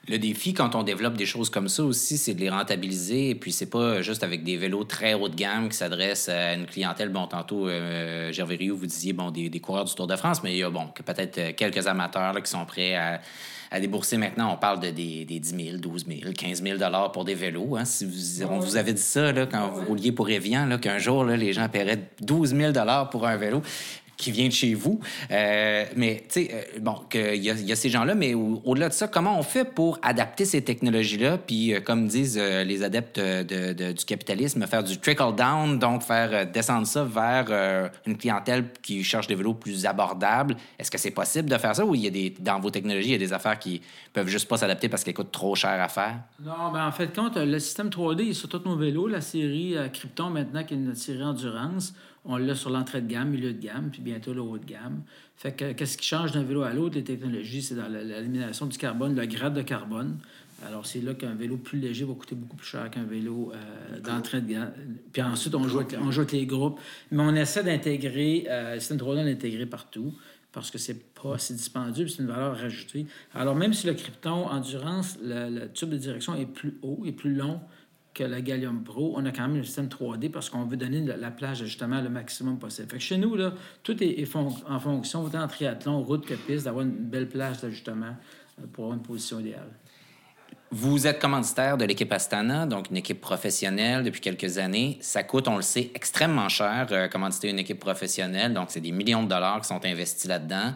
Le 0.07 0.17
défi, 0.17 0.53
quand 0.53 0.75
on 0.75 0.83
développe 0.83 1.17
des 1.17 1.25
choses 1.25 1.49
comme 1.49 1.67
ça 1.67 1.83
aussi, 1.83 2.17
c'est 2.17 2.33
de 2.33 2.39
les 2.39 2.49
rentabiliser. 2.49 3.29
Et 3.29 3.35
puis, 3.35 3.51
c'est 3.51 3.69
pas 3.69 4.01
juste 4.01 4.23
avec 4.23 4.43
des 4.43 4.57
vélos 4.57 4.85
très 4.85 5.13
haut 5.13 5.29
de 5.29 5.35
gamme 5.35 5.69
qui 5.69 5.77
s'adressent 5.77 6.29
à 6.29 6.53
une 6.53 6.65
clientèle. 6.65 7.09
Bon, 7.09 7.27
tantôt, 7.27 7.67
euh, 7.67 8.31
Gervais 8.31 8.55
Rio, 8.55 8.75
vous 8.75 8.87
disiez, 8.87 9.13
bon, 9.13 9.29
des, 9.29 9.51
coureurs 9.59 9.85
du 9.85 9.93
Tour 9.93 10.07
de 10.07 10.15
France, 10.15 10.41
mais 10.41 10.53
il 10.53 10.57
y 10.57 10.63
a, 10.63 10.69
bon, 10.69 10.87
peut-être 11.05 11.37
euh, 11.37 11.51
quelques 11.55 11.85
amateurs 11.85 12.41
qui 12.41 12.49
sont 12.49 12.65
prêts 12.65 12.95
à, 12.95 13.19
débourser 13.79 14.17
maintenant. 14.17 14.51
On 14.51 14.57
parle 14.57 14.79
de 14.79 14.89
des, 14.89 15.25
10 15.25 15.49
000, 15.49 15.77
12 15.77 16.07
000, 16.07 16.33
15 16.35 16.63
000 16.63 16.79
dollars 16.79 17.11
pour 17.11 17.23
des 17.23 17.35
vélos. 17.35 17.75
Hein. 17.75 17.85
Si 17.85 18.03
vous, 18.03 18.43
on 18.49 18.57
vous 18.57 18.77
avait 18.77 18.93
dit 18.93 19.01
ça 19.01 19.31
là, 19.31 19.45
quand 19.45 19.69
vous 19.69 19.85
rouliez 19.85 20.11
pour 20.11 20.27
Evian, 20.27 20.75
qu'un 20.79 20.97
jour, 20.97 21.23
là, 21.23 21.37
les 21.37 21.53
gens 21.53 21.69
paieraient 21.69 22.09
12 22.21 22.55
000 22.55 22.71
dollars 22.71 23.11
pour 23.11 23.27
un 23.27 23.37
vélo 23.37 23.61
qui 24.19 24.31
vient 24.31 24.47
de 24.47 24.53
chez 24.53 24.73
vous. 24.73 24.99
Euh, 25.31 25.85
mais, 25.95 26.25
tu 26.27 26.45
sais, 26.45 26.49
euh, 26.53 26.79
bon, 26.81 26.95
il 27.13 27.41
y, 27.41 27.71
a 27.71 27.75
ces 27.75 27.89
gens-là, 27.89 28.15
mais 28.15 28.33
au-delà 28.33 28.89
de 28.89 28.93
ça, 28.93 29.07
comment 29.07 29.39
on 29.39 29.43
fait 29.43 29.63
pour 29.63 29.97
adapter 30.03 30.43
ces 30.43 30.61
technologies-là, 30.61 31.37
puis, 31.37 31.73
euh, 31.73 31.79
comme 31.79 32.07
disent 32.07 32.37
les 32.37 32.83
adeptes 32.83 33.19
du 33.19 34.05
capitalisme, 34.05 34.67
faire 34.67 34.83
du 34.83 34.97
trickle-down, 34.97 35.79
donc 35.79 36.03
faire 36.03 36.45
descendre 36.47 36.85
ça 36.85 37.05
vers 37.05 37.89
une 38.05 38.17
clientèle 38.17 38.65
qui 38.81 39.03
cherche 39.03 39.27
des 39.27 39.35
vélos 39.35 39.53
plus 39.53 39.85
abordables. 39.85 40.57
Est-ce 40.77 40.91
que 40.91 40.97
c'est 40.97 41.11
possible 41.11 41.49
de 41.49 41.57
faire 41.57 41.75
ça 41.75 41.85
ou 41.85 41.95
il 41.95 42.01
y 42.01 42.07
a 42.07 42.09
des, 42.09 42.33
dans 42.39 42.59
vos 42.59 42.69
technologies, 42.69 43.09
il 43.09 43.13
y 43.13 43.15
a 43.15 43.19
des 43.19 43.31
affaires 43.31 43.57
qui 43.57 43.81
peuvent 44.11 44.27
juste 44.27 44.49
pas 44.49 44.57
s'adapter 44.57 44.89
parce 44.89 45.05
qu'elles 45.05 45.13
coûtent 45.13 45.31
trop 45.31 45.55
cher 45.55 45.81
à 45.81 45.87
faire? 45.87 46.17
Non, 46.43 46.71
ben 46.73 46.85
en 46.85 46.91
fait, 46.91 47.15
compte, 47.15 47.37
le 47.37 47.59
système 47.59 47.87
3D 47.87 48.31
est 48.31 48.33
sur 48.33 48.49
tous 48.49 48.61
nos 48.65 48.75
vélos. 48.75 49.07
La 49.07 49.21
série 49.21 49.75
Krypton, 49.93 50.29
maintenant, 50.29 50.65
qui 50.65 50.73
est 50.73 50.77
notre 50.77 50.99
série 50.99 51.23
Endurance, 51.23 51.93
on 52.25 52.37
l'a 52.37 52.55
sur 52.55 52.69
l'entrée 52.69 53.01
de 53.01 53.07
gamme, 53.07 53.29
milieu 53.29 53.53
de 53.53 53.61
gamme, 53.61 53.89
puis 53.91 54.01
bientôt 54.01 54.33
le 54.33 54.41
haut 54.41 54.57
de 54.57 54.65
gamme. 54.65 55.01
Fait 55.35 55.53
que 55.53 55.71
qu'est-ce 55.71 55.97
qui 55.97 56.05
change 56.05 56.31
d'un 56.33 56.43
vélo 56.43 56.63
à 56.63 56.73
l'autre? 56.73 56.95
Les 56.95 57.03
technologies, 57.03 57.61
c'est 57.61 57.75
dans 57.75 57.87
l'élimination 57.87 58.65
du 58.65 58.77
carbone, 58.77 59.15
le 59.15 59.25
grade 59.25 59.53
de 59.53 59.61
carbone. 59.61 60.17
Alors, 60.67 60.85
c'est 60.85 60.99
là 60.99 61.13
qu'un 61.13 61.35
vélo 61.35 61.55
plus 61.55 61.79
léger 61.79 62.03
va 62.03 62.13
coûter 62.13 62.35
beaucoup 62.35 62.57
plus 62.57 62.67
cher 62.67 62.91
qu'un 62.91 63.03
vélo 63.03 63.53
euh, 63.53 63.99
d'entrée 64.01 64.41
de 64.41 64.51
gamme. 64.51 64.73
Puis 65.13 65.21
ensuite, 65.21 65.55
on 65.55 65.67
joue, 65.67 65.79
avec, 65.79 65.95
on 66.01 66.11
joue 66.11 66.25
les 66.33 66.45
groupes. 66.45 66.79
Mais 67.11 67.23
on 67.23 67.33
essaie 67.35 67.63
d'intégrer, 67.63 68.45
euh, 68.49 68.77
c'est 68.79 68.93
une 68.93 68.99
drôle 68.99 69.15
d'intégrer 69.17 69.65
partout 69.65 70.13
parce 70.51 70.71
que 70.71 70.77
c'est 70.77 71.13
pas 71.13 71.35
assez 71.35 71.53
dispendieux, 71.53 72.07
c'est 72.07 72.23
une 72.23 72.27
valeur 72.27 72.57
rajoutée. 72.57 73.05
Alors, 73.33 73.55
même 73.55 73.73
si 73.73 73.87
le 73.87 73.93
Krypton 73.93 74.47
Endurance, 74.47 75.17
le, 75.23 75.49
le, 75.49 75.71
tube 75.71 75.89
de 75.89 75.97
direction 75.97 76.35
est 76.35 76.47
plus 76.47 76.77
haut 76.81 77.03
et 77.05 77.11
plus 77.11 77.35
long 77.35 77.61
la 78.23 78.41
Gallium 78.41 78.83
Pro, 78.83 79.13
on 79.15 79.25
a 79.25 79.31
quand 79.31 79.47
même 79.47 79.59
un 79.59 79.63
système 79.63 79.87
3D 79.87 80.29
parce 80.29 80.49
qu'on 80.49 80.65
veut 80.65 80.77
donner 80.77 81.01
la, 81.01 81.31
plage 81.31 81.63
justement 81.63 82.01
le 82.01 82.09
maximum 82.09 82.59
possible. 82.59 82.99
Chez 82.99 83.17
nous, 83.17 83.35
là, 83.35 83.53
tout 83.83 84.01
est, 84.03 84.35
en 84.35 84.79
fonction, 84.79 85.23
autant 85.23 85.43
en 85.43 85.47
triathlon, 85.47 86.03
route 86.03 86.25
que 86.25 86.33
piste, 86.33 86.65
d'avoir 86.65 86.85
une 86.85 86.91
belle 86.91 87.29
plage 87.29 87.61
d'ajustement 87.61 88.15
euh, 88.59 88.65
pour 88.71 88.85
avoir 88.85 88.97
une 88.97 89.03
position 89.03 89.39
idéale. 89.39 89.69
Vous 90.71 91.07
êtes 91.07 91.19
commanditaire 91.19 91.77
de 91.77 91.85
l'équipe 91.85 92.11
Astana, 92.11 92.67
donc 92.67 92.91
une 92.91 92.97
équipe 92.97 93.21
professionnelle 93.21 94.03
depuis 94.03 94.21
quelques 94.21 94.59
années. 94.59 94.99
Ça 95.01 95.23
coûte, 95.23 95.47
on 95.47 95.55
le 95.55 95.63
sait, 95.63 95.89
extrêmement 95.95 96.47
cher, 96.47 96.87
euh, 96.91 97.07
commanditer 97.07 97.49
une 97.49 97.59
équipe 97.59 97.79
professionnelle. 97.79 98.53
Donc, 98.53 98.67
c'est 98.69 98.81
des 98.81 98.91
millions 98.91 99.23
de 99.23 99.29
dollars 99.29 99.61
qui 99.61 99.67
sont 99.67 99.83
investis 99.83 100.27
là-dedans 100.27 100.73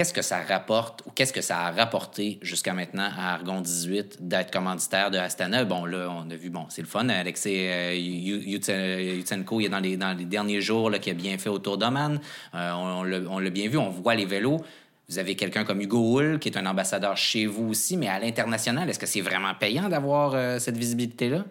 qu'est-ce 0.00 0.14
que 0.14 0.22
ça 0.22 0.40
rapporte 0.40 1.02
ou 1.04 1.10
qu'est-ce 1.10 1.32
que 1.34 1.42
ça 1.42 1.66
a 1.66 1.72
rapporté 1.72 2.38
jusqu'à 2.40 2.72
maintenant 2.72 3.10
à 3.18 3.34
Argon 3.34 3.60
18 3.60 4.26
d'être 4.26 4.50
commanditaire 4.50 5.10
de 5.10 5.18
Astana? 5.18 5.66
Bon, 5.66 5.84
là, 5.84 6.08
on 6.10 6.30
a 6.30 6.36
vu, 6.36 6.48
bon, 6.48 6.64
c'est 6.70 6.80
le 6.80 6.88
fun. 6.88 7.06
Alexei 7.10 7.68
euh, 7.70 7.94
Yutsenko, 7.94 9.60
il 9.60 9.66
est 9.66 9.68
dans 9.68 9.78
les, 9.78 9.98
dans 9.98 10.16
les 10.16 10.24
derniers 10.24 10.62
jours 10.62 10.88
là, 10.88 10.98
qui 10.98 11.10
a 11.10 11.12
bien 11.12 11.36
fait 11.36 11.50
autour 11.50 11.76
d'Oman. 11.76 12.18
Euh, 12.54 12.72
on, 12.72 13.38
l'a 13.38 13.50
bien 13.50 13.68
vu, 13.68 13.76
on 13.76 13.90
voit 13.90 14.14
les 14.14 14.24
vélos. 14.24 14.62
Vous 15.10 15.18
avez 15.18 15.34
quelqu'un 15.34 15.64
comme 15.64 15.82
Hugo 15.82 16.18
Hull, 16.18 16.38
qui 16.38 16.48
est 16.48 16.56
un 16.56 16.64
ambassadeur 16.64 17.18
chez 17.18 17.44
vous 17.44 17.68
aussi, 17.68 17.98
mais 17.98 18.08
à 18.08 18.18
l'international, 18.18 18.88
est-ce 18.88 18.98
que 18.98 19.04
c'est 19.04 19.20
vraiment 19.20 19.52
payant 19.54 19.90
d'avoir 19.90 20.32
euh, 20.34 20.58
cette 20.58 20.78
visibilité-là? 20.78 21.44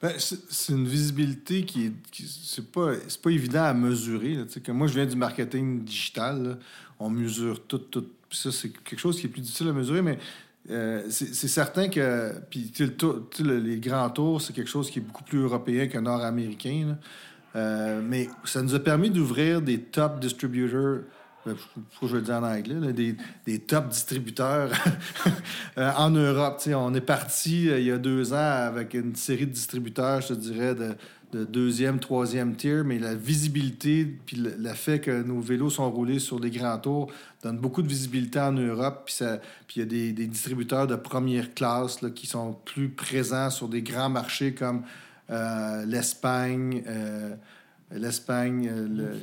Ben, 0.00 0.14
c'est 0.18 0.72
une 0.72 0.88
visibilité 0.88 1.62
qui 1.64 1.86
est. 1.86 1.92
c'est 2.10 2.72
pas, 2.72 2.92
pas 3.22 3.30
évident 3.30 3.64
à 3.64 3.74
mesurer. 3.74 4.38
que 4.64 4.72
moi, 4.72 4.86
je 4.86 4.94
viens 4.94 5.06
du 5.06 5.14
marketing 5.14 5.84
digital. 5.84 6.58
On 7.02 7.10
mesure 7.10 7.66
tout, 7.66 7.78
tout. 7.78 8.06
ça, 8.30 8.52
c'est 8.52 8.70
quelque 8.70 9.00
chose 9.00 9.20
qui 9.20 9.26
est 9.26 9.30
plus 9.30 9.40
difficile 9.40 9.68
à 9.68 9.72
mesurer, 9.72 10.02
mais 10.02 10.18
euh, 10.70 11.02
c'est 11.10 11.48
certain 11.48 11.88
que. 11.88 12.32
Puis 12.50 12.72
les 13.40 13.78
grands 13.78 14.10
tours, 14.10 14.40
c'est 14.40 14.52
quelque 14.52 14.70
chose 14.70 14.90
qui 14.90 15.00
est 15.00 15.02
beaucoup 15.02 15.24
plus 15.24 15.40
européen 15.40 15.88
que 15.88 15.98
nord-américain. 15.98 16.96
Euh, 17.54 18.00
mais 18.02 18.28
ça 18.44 18.62
nous 18.62 18.74
a 18.74 18.78
permis 18.78 19.10
d'ouvrir 19.10 19.60
des 19.60 19.78
top 19.78 20.20
distributors 20.20 21.00
ben, 21.44 21.54
que 22.00 22.06
je 22.06 22.16
le 22.16 22.22
dire 22.22 22.36
en 22.36 22.44
anglais, 22.44 22.92
des, 22.92 23.16
des, 23.44 23.58
top 23.58 23.88
distributeurs 23.88 24.70
euh, 25.78 25.90
en 25.96 26.10
Europe. 26.10 26.62
on 26.68 26.94
est 26.94 27.00
parti 27.00 27.64
il 27.64 27.82
y 27.82 27.90
a 27.90 27.98
deux 27.98 28.32
ans 28.32 28.36
avec 28.36 28.94
une 28.94 29.16
série 29.16 29.46
de 29.46 29.52
distributeurs, 29.52 30.20
je 30.20 30.28
te 30.28 30.32
dirais, 30.34 30.74
de, 30.76 30.94
de 31.32 31.44
deuxième, 31.44 31.98
troisième 31.98 32.54
tier, 32.56 32.82
mais 32.84 32.98
la 32.98 33.14
visibilité, 33.14 34.04
puis 34.04 34.36
le, 34.36 34.68
fait 34.74 35.00
que 35.00 35.22
nos 35.22 35.40
vélos 35.40 35.70
sont 35.70 35.90
roulés 35.90 36.18
sur 36.18 36.38
des 36.38 36.50
grands 36.50 36.78
tours 36.78 37.10
donne 37.42 37.58
beaucoup 37.58 37.82
de 37.82 37.88
visibilité 37.88 38.38
en 38.38 38.52
Europe. 38.52 39.10
Puis 39.66 39.76
il 39.76 39.78
y 39.78 39.82
a 39.82 39.86
des, 39.86 40.12
des, 40.12 40.26
distributeurs 40.26 40.86
de 40.86 40.94
première 40.94 41.54
classe 41.54 42.02
là, 42.02 42.10
qui 42.10 42.26
sont 42.26 42.56
plus 42.64 42.90
présents 42.90 43.50
sur 43.50 43.68
des 43.68 43.82
grands 43.82 44.10
marchés 44.10 44.54
comme 44.54 44.82
euh, 45.30 45.84
l'Espagne, 45.86 46.82
l'Espagne, 47.90 48.70
le 48.70 49.14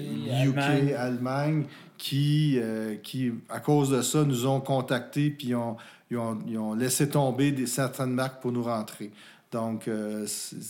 UK, 0.50 0.94
Allemagne 0.98 1.66
qui, 2.00 2.58
euh, 2.58 2.96
qui, 3.04 3.32
à 3.50 3.60
cause 3.60 3.92
de 3.92 4.02
ça, 4.02 4.24
nous 4.24 4.48
ont 4.48 4.62
contactés 4.62 5.30
puis 5.30 5.54
ont, 5.54 5.78
ils 6.10 6.18
ont, 6.18 6.40
ils 6.48 6.58
ont 6.58 6.74
laissé 6.74 7.08
tomber 7.10 7.52
des, 7.52 7.68
certaines 7.68 8.14
marques 8.14 8.42
pour 8.42 8.52
nous 8.52 8.64
rentrer. 8.64 9.12
Donc, 9.52 9.88
euh, 9.88 10.28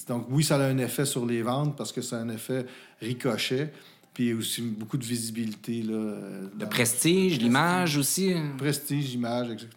donc, 0.07 0.27
oui, 0.29 0.43
ça 0.43 0.55
a 0.55 0.67
un 0.67 0.77
effet 0.77 1.05
sur 1.05 1.25
les 1.25 1.41
ventes 1.41 1.75
parce 1.75 1.91
que 1.91 2.01
c'est 2.01 2.15
un 2.15 2.29
effet 2.29 2.65
ricochet. 3.01 3.71
Puis 4.13 4.33
aussi 4.33 4.61
beaucoup 4.61 4.97
de 4.97 5.05
visibilité. 5.05 5.81
Là, 5.81 6.15
le 6.59 6.65
prestige, 6.65 7.39
l'image 7.39 7.95
aussi. 7.95 8.33
Hein. 8.33 8.55
Prestige, 8.57 9.11
l'image, 9.11 9.51
etc. 9.51 9.69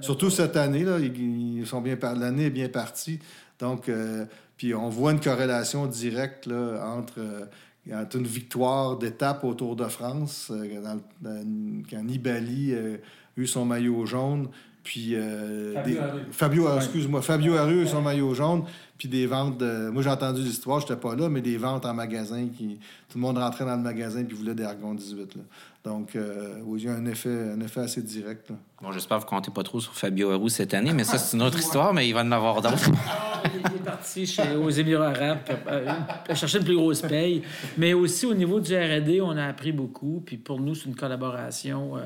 Surtout 0.00 0.30
cette 0.30 0.56
année, 0.56 0.84
là, 0.84 0.98
ils, 0.98 1.66
sont 1.66 1.80
bien 1.80 1.96
l'année 2.16 2.46
est 2.46 2.50
bien 2.50 2.68
partie. 2.68 3.18
Donc, 3.58 3.88
euh, 3.88 4.26
puis 4.56 4.74
on 4.74 4.90
voit 4.90 5.12
une 5.12 5.20
corrélation 5.20 5.86
directe 5.86 6.46
là, 6.46 6.84
entre 6.96 7.20
a 7.92 8.06
une 8.14 8.26
victoire 8.26 8.96
d'étape 8.96 9.44
au 9.44 9.54
Tour 9.54 9.76
de 9.76 9.86
France, 9.86 10.50
euh, 10.50 10.98
quand 11.90 12.02
Nibali 12.02 12.72
euh, 12.72 12.96
a 12.96 13.40
eu 13.40 13.46
son 13.46 13.64
maillot 13.64 14.06
jaune. 14.06 14.48
Puis 14.90 15.14
euh, 15.14 15.72
Fabio, 16.32 16.68
des... 16.68 16.76
excuse-moi, 16.78 17.22
Fabio 17.22 17.54
eu 17.68 17.86
son 17.86 18.02
maillot 18.02 18.34
jaune, 18.34 18.64
puis 18.98 19.06
des 19.06 19.24
ventes 19.24 19.56
de... 19.56 19.88
Moi, 19.88 20.02
j'ai 20.02 20.10
entendu 20.10 20.42
l'histoire, 20.42 20.80
j'étais 20.80 20.96
pas 20.96 21.14
là, 21.14 21.28
mais 21.28 21.40
des 21.40 21.58
ventes 21.58 21.86
en 21.86 21.94
magasin, 21.94 22.48
qui... 22.48 22.80
tout 23.08 23.16
le 23.16 23.20
monde 23.20 23.38
rentrait 23.38 23.64
dans 23.64 23.76
le 23.76 23.82
magasin 23.82 24.24
puis 24.24 24.36
voulait 24.36 24.56
des 24.56 24.64
Argon 24.64 24.94
18. 24.94 25.36
Là. 25.36 25.42
Donc, 25.84 26.16
euh, 26.16 26.56
oui, 26.64 26.80
il 26.80 26.86
y 26.86 26.88
a 26.88 26.94
un 26.94 27.06
effet, 27.06 27.52
un 27.56 27.60
effet 27.60 27.82
assez 27.82 28.02
direct. 28.02 28.50
Là. 28.50 28.56
Bon, 28.82 28.90
j'espère 28.90 29.18
que 29.18 29.22
vous 29.22 29.28
comptez 29.28 29.52
pas 29.52 29.62
trop 29.62 29.78
sur 29.78 29.94
Fabio 29.94 30.32
Aru 30.32 30.50
cette 30.50 30.74
année, 30.74 30.92
mais 30.92 31.04
ça, 31.04 31.18
c'est 31.18 31.36
une 31.36 31.44
autre 31.44 31.60
histoire, 31.60 31.94
mais 31.94 32.08
il 32.08 32.12
va 32.12 32.22
en 32.22 32.32
avoir 32.32 32.60
d'autres. 32.60 32.90
Ah, 33.06 33.42
il 33.54 33.60
est 33.60 33.84
parti 33.84 34.26
chez, 34.26 34.56
aux 34.56 34.70
Émirats 34.70 35.10
arabes 35.10 35.38
euh, 35.68 35.94
chercher 36.34 36.58
une 36.58 36.64
plus 36.64 36.76
grosse 36.76 37.02
paye. 37.02 37.42
Mais 37.78 37.92
aussi, 37.94 38.26
au 38.26 38.34
niveau 38.34 38.58
du 38.58 38.74
R&D, 38.74 39.20
on 39.20 39.36
a 39.36 39.46
appris 39.46 39.70
beaucoup. 39.70 40.20
Puis 40.26 40.36
pour 40.36 40.58
nous, 40.58 40.74
c'est 40.74 40.86
une 40.86 40.96
collaboration... 40.96 41.96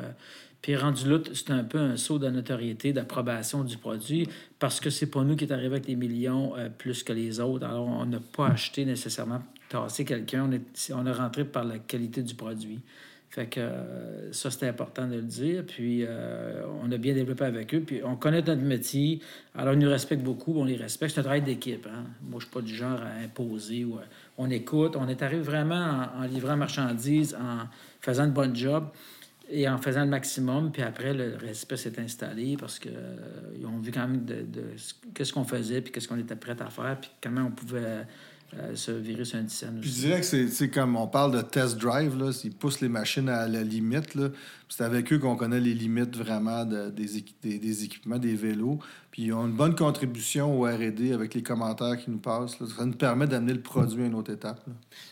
Puis 0.65 0.77
rendu 0.77 1.11
là, 1.11 1.19
c'est 1.35 1.51
un 1.51 1.63
peu 1.63 1.77
un 1.77 1.99
saut 1.99 2.19
de 2.19 2.27
notoriété, 2.31 2.95
d'approbation 2.95 3.65
du 3.65 3.77
produit, 3.77 4.27
parce 4.59 4.81
que 4.81 4.89
c'est 4.89 5.11
pas 5.11 5.23
nous 5.23 5.37
qui 5.37 5.45
est 5.45 5.53
arrivé 5.53 5.75
avec 5.75 5.85
des 5.85 5.95
millions 5.95 6.57
euh, 6.57 6.71
plus 6.71 7.03
que 7.03 7.13
les 7.13 7.39
autres. 7.39 7.67
Alors, 7.67 7.87
on 7.87 8.07
n'a 8.07 8.21
pas 8.35 8.47
acheté 8.47 8.87
nécessairement 8.87 9.43
tasser 9.69 10.07
quelqu'un. 10.07 10.51
On, 10.51 10.95
on 10.95 11.05
a 11.05 11.13
rentré 11.13 11.45
par 11.45 11.67
la 11.67 11.79
qualité 11.81 12.23
du 12.23 12.35
produit. 12.35 12.81
Fait 13.29 13.45
que 13.45 13.61
euh, 13.61 14.33
ça, 14.33 14.51
c'était 14.51 14.67
important 14.67 15.07
de 15.07 15.17
le 15.17 15.23
dire. 15.23 15.65
Puis 15.67 16.03
euh, 16.03 16.63
on 16.83 16.91
a 16.91 16.97
bien 16.97 17.13
développé 17.13 17.45
avec 17.45 17.75
eux. 17.75 17.83
Puis 17.87 18.01
on 18.03 18.17
connaît 18.17 18.41
notre 18.41 18.63
métier. 18.63 19.21
Alors, 19.55 19.75
ils 19.75 19.81
nous 19.81 19.91
respectent 19.91 20.25
beaucoup. 20.25 20.55
On 20.57 20.65
les 20.65 20.77
respecte. 20.77 21.13
C'est 21.13 21.21
un 21.21 21.25
travail 21.25 21.43
d'équipe. 21.43 21.87
Hein? 21.93 22.05
Moi, 22.23 22.41
je 22.41 22.47
suis 22.47 22.55
pas 22.55 22.63
du 22.63 22.75
genre 22.75 23.03
à 23.03 23.23
imposer. 23.23 23.85
Ou 23.85 23.99
On 24.39 24.49
écoute. 24.49 24.97
On 24.99 25.09
est 25.09 25.21
arrivé 25.21 25.43
vraiment 25.43 26.09
en, 26.17 26.23
en 26.23 26.27
livrant 26.27 26.57
marchandises, 26.57 27.35
en 27.35 27.67
faisant 28.01 28.25
une 28.25 28.33
bonne 28.33 28.57
job 28.57 28.87
et 29.51 29.69
en 29.69 29.79
faisant 29.79 30.05
le 30.05 30.11
maximum, 30.11 30.73
puis 30.73 30.83
après, 30.83 31.13
le 31.13 31.37
respect 31.37 31.77
s'est 31.77 31.99
installé 32.01 32.57
parce 32.59 32.79
qu'ils 32.79 32.93
euh, 32.97 33.67
ont 33.67 33.79
vu 33.79 33.93
quand 33.93 34.09
même 34.09 34.25
de, 34.25 34.47
qu'est-ce 35.15 35.33
qu'on 35.33 35.45
faisait, 35.45 35.81
puis 35.81 35.93
qu'est-ce 35.93 36.09
qu'on 36.09 36.19
était 36.19 36.37
prêt 36.37 36.57
à 36.61 36.71
faire, 36.71 36.99
puis 37.01 37.11
comment 37.23 37.43
on 37.43 37.51
pouvait 37.51 38.07
euh, 38.59 38.73
ce 38.75 38.93
virus 38.93 39.35
indicène. 39.35 39.81
je 39.83 39.89
dirais 39.89 40.21
que 40.21 40.47
c'est 40.49 40.69
comme 40.69 40.97
on 40.97 41.09
parle 41.09 41.37
de 41.37 41.43
test 41.43 41.77
drive, 41.77 42.17
là, 42.17 42.31
ils 42.45 42.53
poussent 42.53 42.81
les 42.81 42.89
machines 42.89 43.29
à 43.29 43.49
la 43.49 43.63
limite. 43.63 44.17
C'est 44.69 44.85
avec 44.85 45.13
eux 45.13 45.19
qu'on 45.19 45.37
connaît 45.37 45.61
les 45.61 45.75
limites 45.75 46.17
vraiment 46.17 46.65
des, 46.65 46.91
des, 47.43 47.85
équipements, 47.85 48.19
des 48.19 48.35
vélos. 48.35 48.79
Puis 49.15 49.27
ils 49.27 49.33
ont 49.33 49.47
une 49.47 49.53
bonne 49.53 49.77
contribution 49.77 50.61
au 50.61 50.65
RD 50.65 51.13
avec 51.13 51.35
les 51.35 51.43
commentaires 51.45 51.97
qui 51.97 52.11
nous 52.11 52.19
passent. 52.19 52.59
Ça 52.59 52.85
nous 52.85 52.95
permet 52.95 53.29
d'amener 53.29 53.53
le 53.53 53.61
produit 53.61 54.03
à 54.03 54.07
une 54.07 54.15
autre 54.17 54.33
étape. 54.33 54.59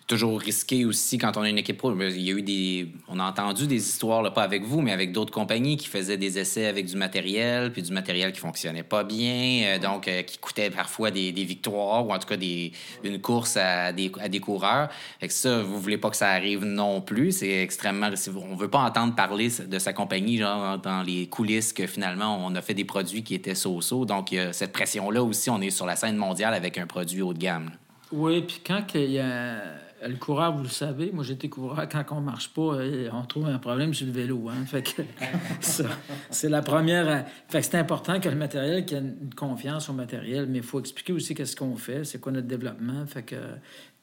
Toujours 0.09 0.41
risqué 0.41 0.85
aussi 0.85 1.19
quand 1.19 1.37
on 1.37 1.43
a 1.43 1.49
une 1.49 1.59
équipe 1.59 1.77
pro. 1.77 1.95
Il 1.97 2.21
y 2.21 2.33
a 2.33 2.35
eu 2.35 2.43
des. 2.43 2.93
On 3.07 3.21
a 3.21 3.23
entendu 3.23 3.69
des 3.69 3.77
histoires, 3.77 4.21
là, 4.21 4.33
pas 4.33 4.43
avec 4.43 4.65
vous, 4.65 4.81
mais 4.81 4.91
avec 4.91 5.13
d'autres 5.13 5.33
compagnies 5.33 5.77
qui 5.77 5.87
faisaient 5.87 6.17
des 6.17 6.37
essais 6.41 6.67
avec 6.67 6.87
du 6.87 6.97
matériel, 6.97 7.71
puis 7.71 7.81
du 7.81 7.93
matériel 7.93 8.33
qui 8.33 8.41
fonctionnait 8.41 8.83
pas 8.83 9.05
bien, 9.05 9.67
euh, 9.67 9.79
donc 9.79 10.09
euh, 10.09 10.23
qui 10.23 10.39
coûtait 10.39 10.71
parfois 10.71 11.13
des, 11.13 11.31
victoires 11.31 12.05
ou 12.05 12.13
en 12.13 12.19
tout 12.19 12.27
cas 12.27 12.37
des, 12.37 12.73
une 13.05 13.21
course 13.21 13.57
à 13.57 13.93
des, 13.93 14.11
à 14.21 14.29
des 14.29 14.41
coureurs. 14.41 14.89
Fait 15.21 15.29
que 15.29 15.33
ça, 15.33 15.63
vous 15.63 15.79
voulez 15.79 15.99
pas 15.99 16.11
que 16.11 16.17
ça 16.17 16.31
arrive 16.31 16.65
non 16.65 17.03
plus. 17.03 17.31
C'est 17.31 17.63
extrêmement. 17.63 18.11
On 18.51 18.57
veut 18.57 18.67
pas 18.67 18.81
entendre 18.81 19.15
parler 19.15 19.49
de 19.65 19.79
sa 19.79 19.93
compagnie 19.93 20.39
genre, 20.39 20.77
dans 20.79 21.05
les 21.05 21.29
coulisses 21.29 21.73
que 21.73 21.87
finalement 21.87 22.45
on 22.45 22.53
a 22.57 22.63
fait 22.63 22.75
des 22.75 22.85
produits 22.85 23.23
qui 23.23 23.37
étaient 23.37 23.55
donc, 24.05 24.35
cette 24.53 24.73
pression-là 24.73 25.23
aussi, 25.23 25.51
on 25.51 25.61
est 25.61 25.71
sur 25.71 25.87
la 25.87 25.97
scène 25.97 26.17
mondiale 26.17 26.55
avec 26.55 26.79
un 26.79 26.87
produit 26.87 27.23
haut 27.23 27.33
de 27.33 27.39
gamme. 27.39 27.71
Oui, 28.11 28.43
puis 28.43 28.61
quand 28.67 28.83
il 28.95 29.13
y 29.13 29.19
a 29.19 29.63
le 30.09 30.17
coureur, 30.17 30.57
vous 30.57 30.63
le 30.63 30.69
savez, 30.69 31.11
moi 31.13 31.25
j'étais 31.25 31.49
coureur, 31.49 31.89
quand 31.89 32.05
on 32.11 32.21
marche 32.21 32.49
pas, 32.49 32.75
euh, 32.75 33.09
on 33.13 33.25
trouve 33.25 33.47
un 33.47 33.59
problème 33.59 33.95
sur 33.95 34.07
le 34.07 34.13
vélo. 34.13 34.49
Hein? 34.49 34.65
Fait 34.67 34.83
que 34.83 35.03
c'est 36.31 36.49
la 36.49 36.63
première. 36.63 37.09
Euh, 37.09 37.21
fait 37.49 37.61
que 37.61 37.67
c'est 37.67 37.79
important 37.79 38.21
que 38.21 38.29
le 38.29 38.37
matériel, 38.37 38.85
qu'il 38.85 38.99
y 38.99 39.01
ait 39.01 39.05
une 39.05 39.35
confiance 39.35 39.89
au 39.89 39.93
matériel, 39.93 40.47
mais 40.49 40.59
il 40.59 40.65
faut 40.65 40.81
expliquer 40.81 41.13
aussi 41.13 41.35
qu'est-ce 41.35 41.57
qu'on 41.57 41.77
fait, 41.77 42.05
c'est 42.05 42.21
quoi 42.21 42.33
notre 42.33 42.49
développement. 42.49 43.07
Fait 43.07 43.23
que 43.23 43.37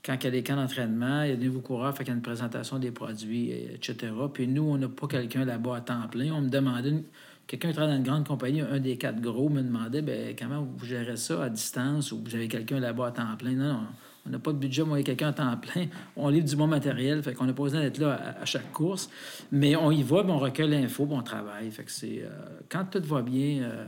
quand 0.03 0.15
il 0.15 0.23
y 0.23 0.27
a 0.27 0.31
des 0.31 0.43
camps 0.43 0.55
d'entraînement, 0.55 1.23
il 1.23 1.29
y 1.29 1.33
a 1.33 1.35
des 1.35 1.47
nouveaux 1.47 1.59
coureurs, 1.59 1.95
fait 1.95 2.03
qu'il 2.03 2.11
y 2.11 2.15
a 2.15 2.15
une 2.15 2.21
présentation 2.21 2.79
des 2.79 2.91
produits, 2.91 3.51
etc. 3.51 4.13
Puis 4.33 4.47
nous, 4.47 4.63
on 4.63 4.77
n'a 4.77 4.87
pas 4.87 5.07
quelqu'un 5.07 5.43
là-bas 5.43 5.77
à 5.77 5.81
temps 5.81 6.07
plein. 6.09 6.31
On 6.31 6.41
me 6.41 6.49
demandait 6.49 7.03
quelqu'un 7.49 7.71
travaille 7.71 7.93
dans 7.93 7.97
une 7.97 8.03
grande 8.03 8.27
compagnie, 8.27 8.61
un 8.61 8.79
des 8.79 8.95
quatre 8.95 9.19
gros, 9.19 9.49
me 9.49 9.63
demandait 9.63 10.03
ben, 10.03 10.35
comment 10.37 10.61
vous 10.61 10.85
gérez 10.85 11.17
ça 11.17 11.43
à 11.43 11.49
distance 11.49 12.11
ou 12.11 12.21
vous 12.23 12.35
avez 12.35 12.47
quelqu'un 12.47 12.79
là-bas 12.79 13.07
à 13.07 13.11
temps 13.11 13.35
plein? 13.37 13.53
Non, 13.53 13.73
non, 13.73 13.87
on 14.27 14.29
n'a 14.29 14.37
pas 14.37 14.53
de 14.53 14.59
budget, 14.59 14.83
moi, 14.83 14.97
a 14.97 15.03
quelqu'un 15.03 15.29
à 15.29 15.33
temps 15.33 15.57
plein. 15.57 15.87
On 16.15 16.29
livre 16.29 16.45
du 16.45 16.55
bon 16.55 16.67
matériel, 16.67 17.23
fait 17.23 17.33
qu'on 17.33 17.45
n'a 17.45 17.53
pas 17.53 17.63
besoin 17.63 17.81
d'être 17.81 17.97
là 17.97 18.35
à, 18.39 18.45
chaque 18.45 18.71
course. 18.71 19.09
Mais 19.51 19.75
on 19.75 19.89
y 19.89 20.03
va, 20.03 20.17
on 20.27 20.37
recueille 20.37 20.69
l'info, 20.69 21.07
on 21.09 21.23
travaille. 21.23 21.71
Fait 21.71 21.83
que 21.83 21.91
c'est. 21.91 22.21
Euh, 22.23 22.29
quand 22.69 22.85
tout 22.85 23.01
va 23.03 23.23
bien. 23.23 23.63
Euh, 23.63 23.85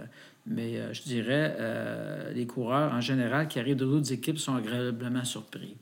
mais 0.48 0.78
euh, 0.78 0.92
je 0.92 1.04
dirais, 1.04 1.56
les 2.34 2.48
coureurs, 2.48 2.92
en 2.94 3.02
général, 3.02 3.48
qui 3.48 3.60
arrivent 3.60 3.76
de 3.76 3.86
d'autres 3.86 4.12
équipes 4.12 4.40
sont 4.40 4.56
agréablement 4.56 5.24
surpris 5.24 5.76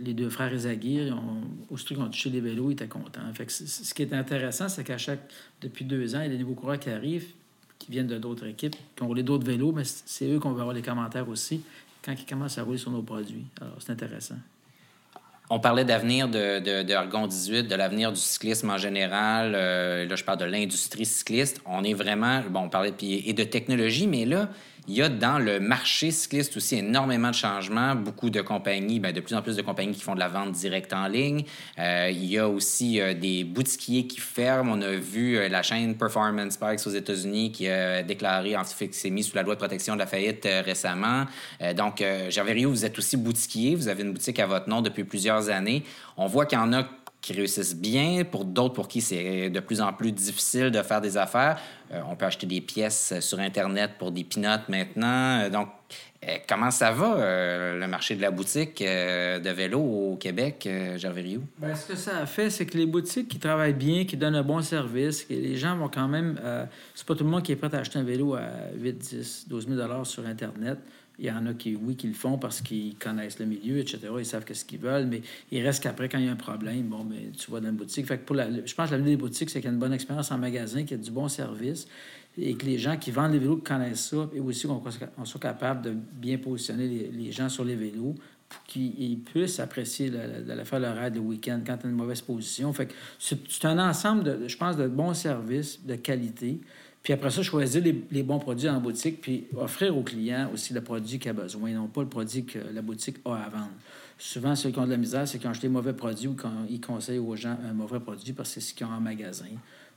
les 0.00 0.14
deux 0.14 0.28
frères 0.28 0.52
Ezaguirre, 0.52 1.18
aussitôt 1.70 1.94
qu'ils 1.94 2.04
ont 2.04 2.08
touché 2.08 2.30
les 2.30 2.40
vélos, 2.40 2.70
ils 2.70 2.74
étaient 2.74 2.86
contents. 2.86 3.20
Fait 3.34 3.50
ce 3.50 3.94
qui 3.94 4.02
est 4.02 4.12
intéressant, 4.12 4.68
c'est 4.68 4.84
qu'à 4.84 4.98
chaque, 4.98 5.30
depuis 5.60 5.84
deux 5.84 6.14
ans, 6.14 6.20
il 6.20 6.24
y 6.24 6.34
a 6.34 6.36
des 6.36 6.38
nouveaux 6.38 6.54
coureurs 6.54 6.78
qui 6.78 6.90
arrivent, 6.90 7.28
qui 7.78 7.90
viennent 7.90 8.06
de 8.06 8.18
d'autres 8.18 8.46
équipes, 8.46 8.76
qui 8.94 9.02
ont 9.02 9.08
roulé 9.08 9.22
d'autres 9.22 9.46
vélos, 9.46 9.72
mais 9.72 9.84
c'est 9.84 10.30
eux 10.30 10.38
qu'on 10.38 10.52
va 10.52 10.62
avoir 10.62 10.74
les 10.74 10.82
commentaires 10.82 11.28
aussi 11.28 11.62
quand 12.02 12.12
ils 12.12 12.26
commencent 12.26 12.58
à 12.58 12.62
rouler 12.62 12.78
sur 12.78 12.90
nos 12.90 13.02
produits. 13.02 13.44
Alors, 13.60 13.76
c'est 13.80 13.92
intéressant. 13.92 14.36
On 15.48 15.60
parlait 15.60 15.84
d'avenir 15.84 16.28
de, 16.28 16.82
de, 16.82 16.92
Argon 16.92 17.28
18, 17.28 17.68
de 17.68 17.74
l'avenir 17.76 18.10
du 18.10 18.18
cyclisme 18.18 18.68
en 18.68 18.78
général. 18.78 19.52
Euh, 19.54 20.04
là, 20.04 20.16
je 20.16 20.24
parle 20.24 20.38
de 20.38 20.44
l'industrie 20.44 21.06
cycliste. 21.06 21.60
On 21.66 21.84
est 21.84 21.94
vraiment, 21.94 22.42
bon, 22.50 22.62
on 22.62 22.68
parlait 22.68 22.90
de, 22.90 22.96
et 23.00 23.32
de 23.32 23.44
technologie, 23.44 24.08
mais 24.08 24.24
là, 24.24 24.48
il 24.88 24.94
y 24.94 25.02
a 25.02 25.08
dans 25.08 25.40
le 25.40 25.58
marché 25.58 26.12
cycliste 26.12 26.56
aussi 26.56 26.76
énormément 26.76 27.30
de 27.30 27.34
changements. 27.34 27.96
Beaucoup 27.96 28.30
de 28.30 28.40
compagnies, 28.40 29.00
bien, 29.00 29.12
de 29.12 29.20
plus 29.20 29.34
en 29.34 29.42
plus 29.42 29.56
de 29.56 29.62
compagnies 29.62 29.94
qui 29.94 30.02
font 30.02 30.14
de 30.14 30.20
la 30.20 30.28
vente 30.28 30.52
directe 30.52 30.92
en 30.92 31.08
ligne. 31.08 31.44
Euh, 31.78 32.08
il 32.12 32.24
y 32.24 32.38
a 32.38 32.48
aussi 32.48 33.00
euh, 33.00 33.12
des 33.12 33.42
boutiquiers 33.42 34.06
qui 34.06 34.20
ferment. 34.20 34.72
On 34.72 34.82
a 34.82 34.92
vu 34.92 35.48
la 35.48 35.62
chaîne 35.62 35.96
Performance 35.96 36.58
Bikes 36.58 36.86
aux 36.86 36.90
États-Unis 36.90 37.50
qui 37.50 37.68
a 37.68 38.02
déclaré, 38.04 38.56
en 38.56 38.64
fait, 38.64 38.94
s'est 38.94 39.10
mis 39.10 39.24
sous 39.24 39.34
la 39.34 39.42
loi 39.42 39.54
de 39.54 39.60
protection 39.60 39.94
de 39.94 40.00
la 40.00 40.06
faillite 40.06 40.46
récemment. 40.64 41.24
donc, 41.76 42.04
Gerverio, 42.28 42.70
vous 42.70 42.84
êtes 42.84 42.96
aussi 42.98 43.16
boutiquier. 43.16 43.74
Vous 43.74 43.88
avez 43.88 44.04
une 44.04 44.12
boutique 44.12 44.38
à 44.38 44.46
votre 44.46 44.68
nom 44.68 44.82
depuis 44.82 45.04
plusieurs 45.04 45.35
années. 45.42 45.84
On 46.16 46.26
voit 46.26 46.46
qu'il 46.46 46.58
y 46.58 46.60
en 46.60 46.72
a 46.72 46.84
qui 47.20 47.32
réussissent 47.32 47.74
bien, 47.74 48.22
pour 48.24 48.44
d'autres 48.44 48.74
pour 48.74 48.86
qui 48.86 49.00
c'est 49.00 49.50
de 49.50 49.58
plus 49.58 49.80
en 49.80 49.92
plus 49.92 50.12
difficile 50.12 50.70
de 50.70 50.80
faire 50.82 51.00
des 51.00 51.16
affaires. 51.16 51.58
on 52.08 52.14
peut 52.14 52.24
acheter 52.24 52.46
des 52.46 52.60
pièces 52.60 53.18
sur 53.18 53.40
Internet 53.40 53.92
pour 53.98 54.12
des 54.12 54.22
pinottes 54.22 54.68
maintenant. 54.68 55.48
donc, 55.48 55.68
comment 56.48 56.70
ça 56.70 56.92
va, 56.92 57.16
le 57.74 57.86
marché 57.88 58.14
de 58.14 58.22
la 58.22 58.30
boutique 58.30 58.80
de 58.80 59.50
vélo 59.50 59.80
au 59.80 60.16
Québec, 60.16 60.68
Gervais 60.98 61.22
Rioux? 61.22 61.42
Bien, 61.58 61.74
ce 61.74 61.88
que 61.88 61.96
ça 61.96 62.18
a 62.18 62.26
fait, 62.26 62.48
c'est 62.48 62.64
que 62.64 62.78
les 62.78 62.86
boutiques 62.86 63.26
qui 63.26 63.40
travaillent 63.40 63.72
bien, 63.72 64.04
qui 64.04 64.16
donnent 64.16 64.36
un 64.36 64.44
bon 64.44 64.62
service, 64.62 65.24
que 65.24 65.34
les 65.34 65.56
gens 65.56 65.76
vont 65.76 65.88
quand 65.88 66.06
même. 66.06 66.38
c'est 66.94 67.06
pas 67.06 67.16
tout 67.16 67.24
le 67.24 67.30
monde 67.30 67.42
qui 67.42 67.50
est 67.50 67.56
prêt 67.56 67.74
à 67.74 67.78
acheter 67.78 67.98
un 67.98 68.04
vélo 68.04 68.34
à 68.36 68.46
8, 68.78 68.92
10, 68.92 69.46
12 69.48 69.66
000 69.68 70.04
sur 70.04 70.24
Internet. 70.26 70.78
Il 71.18 71.24
y 71.24 71.30
en 71.30 71.46
a 71.46 71.54
qui, 71.54 71.76
oui, 71.76 71.96
qui 71.96 72.08
le 72.08 72.14
font 72.14 72.36
parce 72.36 72.60
qu'ils 72.60 72.96
connaissent 72.96 73.38
le 73.38 73.46
milieu, 73.46 73.78
etc. 73.78 74.00
Ils 74.18 74.26
savent 74.26 74.44
ce 74.52 74.64
qu'ils 74.64 74.80
veulent, 74.80 75.06
mais 75.06 75.22
il 75.50 75.62
reste 75.64 75.82
qu'après, 75.82 76.08
quand 76.08 76.18
il 76.18 76.26
y 76.26 76.28
a 76.28 76.32
un 76.32 76.36
problème, 76.36 76.82
bon, 76.82 77.04
mais 77.04 77.30
tu 77.36 77.50
vas 77.50 77.60
dans 77.60 77.66
la 77.66 77.72
boutique. 77.72 78.06
Fait 78.06 78.18
que 78.18 78.24
pour 78.24 78.36
la, 78.36 78.50
je 78.50 78.74
pense 78.74 78.88
que 78.88 78.94
l'avenir 78.94 79.16
des 79.16 79.16
boutiques, 79.16 79.48
c'est 79.48 79.60
qu'il 79.60 79.68
y 79.68 79.70
a 79.70 79.72
une 79.72 79.80
bonne 79.80 79.94
expérience 79.94 80.30
en 80.30 80.38
magasin, 80.38 80.82
qu'il 80.82 80.98
y 80.98 81.00
a 81.00 81.02
du 81.02 81.10
bon 81.10 81.28
service 81.28 81.86
et 82.38 82.54
que 82.54 82.66
les 82.66 82.78
gens 82.78 82.96
qui 82.96 83.10
vendent 83.10 83.32
les 83.32 83.38
vélos 83.38 83.56
connaissent 83.56 84.10
ça 84.10 84.28
et 84.34 84.40
aussi 84.40 84.66
qu'on 84.66 85.24
soit 85.24 85.40
capable 85.40 85.82
de 85.82 85.90
bien 85.92 86.38
positionner 86.38 86.86
les, 86.88 87.32
gens 87.32 87.48
sur 87.48 87.64
les 87.64 87.76
vélos 87.76 88.14
pour 88.48 88.62
qu'ils 88.64 89.20
puissent 89.20 89.58
apprécier 89.58 90.10
de 90.10 90.64
faire 90.64 90.80
leur 90.80 91.00
aide 91.02 91.14
le 91.14 91.20
week-end 91.20 91.60
quand 91.66 91.78
tu 91.78 91.86
as 91.86 91.88
une 91.88 91.96
mauvaise 91.96 92.20
position. 92.20 92.72
Fait 92.72 92.92
c'est 93.18 93.64
un 93.64 93.78
ensemble, 93.78 94.48
je 94.48 94.56
pense, 94.56 94.76
de 94.76 94.86
bons 94.86 95.14
services, 95.14 95.84
de 95.84 95.96
qualité. 95.96 96.60
Puis 97.06 97.12
après 97.12 97.30
ça, 97.30 97.40
choisir 97.40 97.84
les, 97.84 98.22
bons 98.24 98.40
produits 98.40 98.68
en 98.68 98.80
boutique, 98.80 99.20
puis 99.20 99.44
offrir 99.56 99.96
au 99.96 100.02
client 100.02 100.50
aussi 100.52 100.74
le 100.74 100.80
produit 100.80 101.20
qu'il 101.20 101.30
a 101.30 101.34
besoin, 101.34 101.70
non 101.70 101.86
pas 101.86 102.00
le 102.00 102.08
produit 102.08 102.44
que 102.44 102.58
la 102.74 102.82
boutique 102.82 103.18
a 103.24 103.34
à 103.34 103.48
vendre. 103.48 103.70
Souvent, 104.18 104.56
ceux 104.56 104.72
qui 104.72 104.78
ont 104.80 104.86
de 104.86 104.90
la 104.90 104.96
misère, 104.96 105.28
c'est 105.28 105.46
ont 105.46 105.50
acheté 105.50 105.68
un 105.68 105.70
mauvais 105.70 105.92
produit 105.92 106.26
ou 106.26 106.34
quand 106.34 106.50
ils 106.68 106.80
conseillent 106.80 107.20
aux 107.20 107.36
gens 107.36 107.56
un 107.64 107.74
mauvais 107.74 108.00
produit 108.00 108.32
parce 108.32 108.48
que 108.48 108.60
c'est 108.60 108.70
ce 108.70 108.74
qu'ils 108.74 108.88
ont 108.88 108.90
en 108.90 109.00
magasin. 109.00 109.44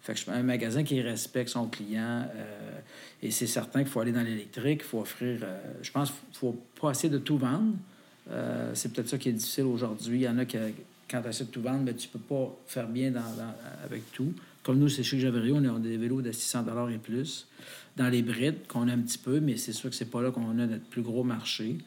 Fait 0.01 0.13
que 0.13 0.29
un 0.29 0.43
magasin 0.43 0.83
qui 0.83 1.01
respecte 1.01 1.49
son 1.49 1.65
client, 1.65 2.27
euh, 2.35 2.79
et 3.23 3.31
c'est 3.31 3.47
certain 3.47 3.79
qu'il 3.79 3.89
faut 3.89 4.01
aller 4.01 4.11
dans 4.11 4.21
l'électrique, 4.21 4.81
il 4.83 4.87
faut 4.87 4.99
offrir. 4.99 5.39
Euh, 5.41 5.59
je 5.81 5.89
pense 5.89 6.11
qu'il 6.11 6.37
faut 6.37 6.63
pas 6.79 6.91
essayer 6.91 7.09
de 7.09 7.17
tout 7.17 7.39
vendre. 7.39 7.73
Euh, 8.29 8.69
c'est 8.75 8.93
peut-être 8.93 9.09
ça 9.09 9.17
qui 9.17 9.29
est 9.29 9.33
difficile 9.33 9.63
aujourd'hui. 9.63 10.19
Il 10.19 10.23
y 10.25 10.29
en 10.29 10.37
a 10.37 10.45
qui, 10.45 10.59
quand 11.09 11.23
tu 11.23 11.29
essaies 11.29 11.45
de 11.45 11.49
tout 11.49 11.63
vendre, 11.63 11.81
mais 11.85 11.95
tu 11.95 12.07
peux 12.07 12.19
pas 12.19 12.55
faire 12.67 12.87
bien 12.87 13.11
avec 13.83 14.11
tout. 14.11 14.31
Comme 14.63 14.79
nous, 14.79 14.89
c'est 14.89 15.03
chez 15.03 15.19
Javerio, 15.19 15.55
on 15.55 15.75
a 15.75 15.79
des 15.79 15.97
vélos 15.97 16.21
de 16.21 16.31
600 16.31 16.65
et 16.89 16.97
plus. 16.97 17.47
Dans 17.95 18.09
les 18.09 18.21
brides, 18.21 18.67
qu'on 18.67 18.87
a 18.87 18.93
un 18.93 18.99
petit 18.99 19.17
peu, 19.17 19.39
mais 19.39 19.57
c'est 19.57 19.73
sûr 19.73 19.89
que 19.89 19.95
c'est 19.95 20.09
pas 20.09 20.21
là 20.21 20.31
qu'on 20.31 20.49
a 20.51 20.53
notre 20.53 20.85
plus 20.85 21.01
gros 21.01 21.23
marché. 21.23 21.77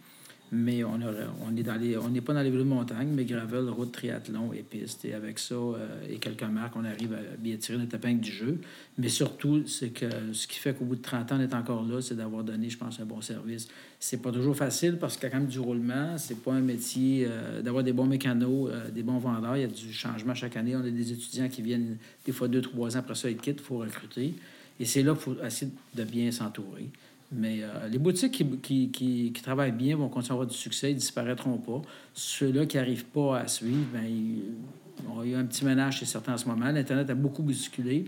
Mais 0.55 0.85
on, 0.85 1.01
est 1.01 1.79
les, 1.79 1.97
on 1.97 2.11
n'est 2.11 2.21
pas 2.21 2.35
dans 2.35 2.43
les 2.43 2.51
vélos 2.51 2.65
de 2.65 2.69
montagne, 2.69 3.09
mais 3.11 3.25
gravel, 3.25 3.71
route, 3.71 3.91
triathlon 3.91 4.53
et 4.53 4.63
piste. 4.63 5.03
Et 5.07 5.15
avec 5.15 5.39
ça 5.39 5.55
euh, 5.55 5.89
et 6.11 6.19
quelques 6.19 6.43
marques, 6.43 6.77
on 6.77 6.85
arrive 6.85 7.15
à 7.15 7.37
bien 7.39 7.57
tirer 7.57 7.79
notre 7.79 7.95
épingle 7.95 8.21
du 8.21 8.31
jeu. 8.31 8.59
Mais 8.99 9.09
surtout, 9.09 9.67
c'est 9.67 9.89
que 9.89 10.05
ce 10.35 10.47
qui 10.47 10.59
fait 10.59 10.75
qu'au 10.75 10.85
bout 10.85 10.97
de 10.97 11.01
30 11.01 11.33
ans, 11.33 11.37
on 11.39 11.41
est 11.41 11.55
encore 11.55 11.83
là, 11.85 12.03
c'est 12.03 12.17
d'avoir 12.17 12.45
donné, 12.45 12.69
je 12.69 12.77
pense, 12.77 13.01
un 13.01 13.07
bon 13.07 13.23
service. 13.23 13.67
C'est 13.99 14.21
pas 14.21 14.31
toujours 14.31 14.55
facile 14.55 14.99
parce 14.99 15.17
qu'il 15.17 15.25
y 15.25 15.27
a 15.29 15.31
quand 15.31 15.39
même 15.39 15.49
du 15.49 15.59
roulement. 15.59 16.19
C'est 16.19 16.43
pas 16.43 16.53
un 16.53 16.61
métier 16.61 17.25
euh, 17.27 17.63
d'avoir 17.63 17.83
des 17.83 17.95
bons 17.95 18.05
mécanos, 18.05 18.69
euh, 18.71 18.91
des 18.91 19.03
bons 19.03 19.19
vendeurs. 19.19 19.57
Il 19.57 19.63
y 19.63 19.65
a 19.65 19.69
du 19.69 19.91
changement 19.91 20.35
chaque 20.35 20.59
année. 20.59 20.77
On 20.77 20.81
a 20.81 20.91
des 20.91 21.13
étudiants 21.13 21.49
qui 21.49 21.63
viennent 21.63 21.97
des 22.27 22.33
fois 22.33 22.49
deux, 22.49 22.61
trois 22.61 22.95
ans 22.95 23.01
après 23.01 23.15
ça, 23.15 23.31
ils 23.31 23.39
quittent, 23.39 23.61
il 23.61 23.65
faut 23.65 23.79
recruter. 23.79 24.35
Et 24.79 24.85
c'est 24.85 25.03
là 25.03 25.13
qu'il 25.13 25.23
faut 25.23 25.37
essayer 25.43 25.71
de 25.95 26.05
bien 26.05 26.31
s'entourer. 26.31 26.91
Mais 27.33 27.63
euh, 27.63 27.89
les 27.89 27.99
boutiques 27.99 28.45
qui, 28.63 29.33
travaillent 29.43 29.73
bien 29.73 29.97
vont 29.97 30.09
continuer 30.09 30.33
à 30.33 30.35
avoir 30.35 30.47
du 30.47 30.57
succès, 30.57 30.91
ils 30.91 30.95
ne 30.95 31.01
disparaîtront 31.01 31.57
pas. 31.59 31.83
Ceux-là 32.15 32.67
qui 32.67 32.77
n'arrivent 32.77 33.07
pas 33.07 33.39
à 33.39 33.49
suivre, 33.49 33.87
bien, 33.93 34.03
il, 34.05 35.31
y 35.31 35.35
a 35.35 35.39
un 35.39 35.45
petit 35.45 35.65
ménage 35.65 35.99
chez 35.99 36.07
certains 36.07 36.35
en 36.35 36.39
ce 36.39 36.47
moment. 36.47 36.71
L'Internet 36.71 37.09
a 37.11 37.15
beaucoup 37.15 37.43
bousculé, 37.43 38.05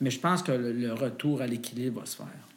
mais 0.00 0.10
je 0.10 0.20
pense 0.20 0.42
que 0.42 0.52
le 0.52 0.92
retour 0.92 1.42
à 1.42 1.46
l'équilibre 1.46 2.00
va 2.00 2.06
se 2.06 2.16
faire 2.16 2.47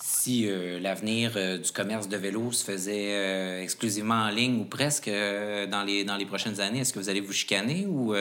si 0.00 0.46
euh, 0.46 0.78
l'avenir 0.78 1.32
euh, 1.34 1.58
du 1.58 1.72
commerce 1.72 2.08
de 2.08 2.16
vélo 2.16 2.52
se 2.52 2.64
faisait 2.64 3.16
euh, 3.16 3.62
exclusivement 3.62 4.14
en 4.14 4.28
ligne 4.28 4.60
ou 4.60 4.64
presque 4.64 5.08
dans, 5.08 5.82
les, 5.84 6.04
dans 6.04 6.16
les 6.16 6.26
prochaines 6.26 6.60
années, 6.60 6.80
est-ce 6.80 6.92
que 6.92 7.00
vous 7.00 7.08
allez 7.08 7.20
vous 7.20 7.32
chicaner 7.32 7.86
ou 7.86 8.14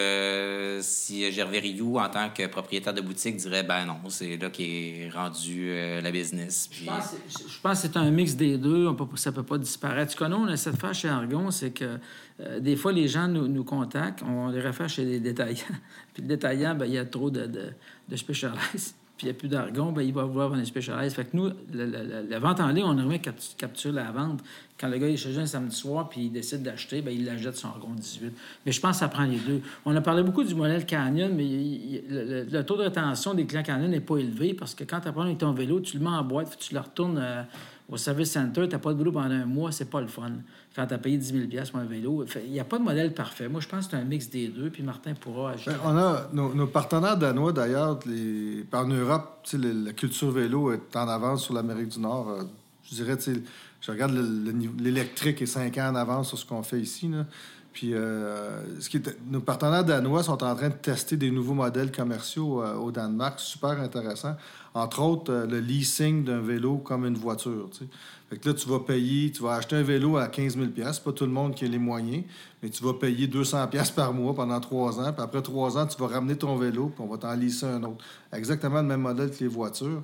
si 0.82 1.32
Gervais 1.32 1.60
Rioux, 1.60 1.98
en 1.98 2.10
tant 2.10 2.30
que 2.30 2.48
propriétaire 2.48 2.94
de 2.94 3.02
boutique, 3.02 3.38
dirait 3.38 3.64
ben 3.64 3.86
non, 3.86 3.98
c'est 4.10 4.38
là 4.38 4.50
qu'est 4.50 5.10
rendu 5.14 5.72
la 6.02 6.12
business? 6.12 6.70
Je, 6.72 6.86
pense, 7.62 7.82
que 7.82 7.88
c'est 7.88 7.98
un 7.98 8.10
mix 8.10 8.36
des 8.36 8.58
deux. 8.58 8.88
ça 9.16 9.32
ne 9.32 9.36
peut 9.36 9.44
pas 9.44 9.58
disparaître. 9.58 10.12
Tu 10.12 10.18
connais, 10.18 10.36
on 10.36 10.48
a 10.48 10.58
cette 10.58 10.78
phase 10.78 10.98
chez 10.98 11.10
Argon, 11.10 11.52
c'est 11.52 11.72
que 11.72 12.00
des 12.60 12.76
fois, 12.76 12.92
les 12.92 13.08
gens 13.08 13.28
nous, 13.28 13.48
nous, 13.48 13.64
contactent, 13.64 14.24
on 14.24 14.50
les 14.50 14.62
réfère 14.62 14.90
chez 14.90 15.06
les 15.06 15.20
détaillants. 15.20 15.64
Puis 16.14 16.24
le 16.24 16.28
détaillant, 16.28 16.76
ben, 16.76 16.86
il 16.86 16.94
y 16.94 16.98
a 16.98 17.06
trop 17.06 17.30
de, 17.30 17.46
de, 17.46 17.74
de 18.10 18.16
puis 19.18 19.26
il 19.26 19.32
n'y 19.32 19.36
a 19.36 19.40
plus 19.40 19.48
d'argon, 19.48 19.92
ben, 19.92 20.04
il 20.04 20.14
va 20.14 20.24
vouloir 20.24 20.50
vendre 20.50 20.64
Specialized. 20.64 21.14
Fait 21.14 21.26
que 21.26 21.36
nous, 21.36 21.52
la, 21.74 22.40
vente 22.40 22.60
en 22.60 22.68
ligne, 22.70 22.86
on 22.86 22.98
aimerait 22.98 23.20
capturer 23.20 23.94
la 23.94 24.12
vente. 24.12 24.42
Quand 24.80 24.88
le 24.88 24.98
gars 24.98 25.08
est 25.08 25.18
chez 25.18 25.38
un 25.38 25.46
samedi 25.46 25.76
soir 25.76 26.08
puis 26.10 26.26
il 26.26 26.32
décide 26.32 26.62
d'acheter, 26.62 27.02
ben, 27.02 27.12
il 27.12 27.26
l'achète 27.26 27.56
son 27.56 27.70
argon 27.70 27.94
18. 27.96 28.32
Mais 28.66 28.72
je 28.72 28.80
pense 28.80 28.98
que 28.98 29.00
ça 29.00 29.08
prend 29.08 29.24
les 29.24 29.40
deux. 29.40 29.62
On 29.86 29.96
a 29.96 30.02
parlé 30.02 30.24
beaucoup 30.24 30.44
du 30.44 30.54
modèle 30.54 30.86
Canyon, 30.86 31.32
mais 31.36 32.04
le, 32.10 32.62
taux 32.62 32.78
de 32.78 32.84
rétention 32.84 33.34
des 33.34 33.46
clients 33.46 33.64
Canyon 33.64 33.90
n'est 33.90 34.00
pas 34.00 34.18
élevé 34.18 34.54
parce 34.54 34.76
que 34.76 34.84
quand 34.84 35.00
tu 35.00 35.08
apprends 35.08 35.24
avec 35.24 35.40
ton 35.40 35.52
vélo, 35.52 35.80
tu 35.80 35.98
le 35.98 36.04
mets 36.04 36.10
en 36.10 36.24
boîte, 36.24 36.58
tu 36.60 36.74
le 36.74 36.80
retournes. 36.80 37.18
Euh, 37.18 37.44
au 37.90 37.96
service 37.96 38.32
center, 38.32 38.68
tu 38.68 38.76
n'as 38.76 38.80
pas 38.80 38.92
de 38.92 38.98
boulot 38.98 39.14
pendant 39.14 39.32
un 39.32 39.46
mois, 39.46 39.72
c'est 39.72 39.90
pas 39.90 40.02
le 40.02 40.08
fun. 40.08 40.32
Quand 40.76 40.86
tu 40.86 40.94
as 40.94 40.98
payé 40.98 41.18
10 41.18 41.50
000 41.50 41.66
pour 41.72 41.80
un 41.80 41.86
vélo, 41.86 42.26
il 42.46 42.52
n'y 42.52 42.60
a 42.60 42.66
pas 42.66 42.78
de 42.80 42.84
modèle 42.84 43.14
parfait. 43.14 43.48
Moi, 43.48 43.62
je 43.62 43.68
pense 43.68 43.86
que 43.86 43.92
c'est 43.92 43.98
un 43.98 44.04
mix 44.04 44.30
des 44.30 44.50
deux, 44.50 44.70
puis 44.70 44.84
Martin 44.84 45.14
pourra 45.14 45.52
ajouter. 45.52 45.72
Ben, 45.72 45.80
on 45.86 45.98
a 45.98 46.30
nos, 46.34 46.68
partenaires 46.68 47.18
danois, 47.18 47.54
d'ailleurs, 47.54 47.98
en 48.74 48.86
Europe, 48.86 49.48
la 49.54 49.94
culture 49.94 50.32
vélo 50.32 50.74
est 50.74 50.96
en 50.96 51.08
avance 51.08 51.46
sur 51.46 51.54
l'Amérique 51.54 51.90
du 51.90 52.00
Nord. 52.00 52.30
Euh, 52.30 52.44
je 52.84 52.96
dirais, 52.96 53.18
je 53.82 53.92
regarde 53.92 54.14
l'électrique 54.80 55.42
est 55.42 55.46
5 55.46 55.78
ans 55.78 55.90
en 55.92 55.96
avance 55.96 56.30
sur 56.30 56.38
ce 56.38 56.46
qu'on 56.46 56.64
fait 56.64 56.80
ici. 56.80 57.10
Puis, 57.78 57.94
euh, 57.94 58.80
ce 58.80 58.90
qui 58.90 59.00
nos 59.30 59.40
partenaires 59.40 59.86
danois 59.86 60.24
sont 60.24 60.44
en 60.44 60.56
train 60.56 60.70
de 60.70 60.74
tester 60.74 61.16
des 61.16 61.30
nouveaux 61.30 61.54
modèles 61.54 61.92
commerciaux 61.92 62.64
euh, 62.64 62.74
au 62.74 62.92
Danemark, 62.92 63.40
super 63.40 63.80
intéressant. 63.80 64.36
Entre 64.74 65.00
autres, 65.00 65.32
euh, 65.32 65.46
le 65.46 65.60
leasing 65.60 66.24
d'un 66.24 66.40
vélo 66.40 66.78
comme 66.78 67.06
une 67.06 67.14
voiture. 67.14 67.70
Fait 68.32 68.38
que 68.38 68.50
là, 68.50 68.56
tu 68.56 68.68
vas 68.68 68.80
payer, 68.80 69.32
tu 69.32 69.44
vas 69.44 69.54
acheter 69.58 69.76
un 69.76 69.84
vélo 69.84 70.18
à 70.18 70.28
15 70.28 70.58
000 70.58 70.70
pas 71.06 71.12
tout 71.12 71.26
le 71.28 71.32
monde 71.32 71.54
qui 71.54 71.66
a 71.66 71.68
les 71.68 71.78
moyens, 71.78 72.24
mais 72.64 72.70
tu 72.72 72.84
vas 72.84 72.96
payer 72.96 73.28
200 73.28 73.68
par 73.96 74.12
mois 74.12 74.34
pendant 74.34 74.60
trois 74.60 75.00
ans. 75.00 75.14
Puis 75.14 75.22
après 75.22 75.44
trois 75.44 75.78
ans, 75.78 75.86
tu 75.86 76.02
vas 76.02 76.08
ramener 76.08 76.36
ton 76.36 76.56
vélo, 76.56 76.88
puis 76.88 77.06
on 77.06 77.08
va 77.08 77.20
t'en 77.20 77.36
leaser 77.36 77.68
un 77.68 77.84
autre. 77.84 78.04
Exactement 78.34 78.82
le 78.82 78.88
même 78.88 79.02
modèle 79.02 79.30
que 79.30 79.40
les 79.42 79.48
voitures. 79.48 80.02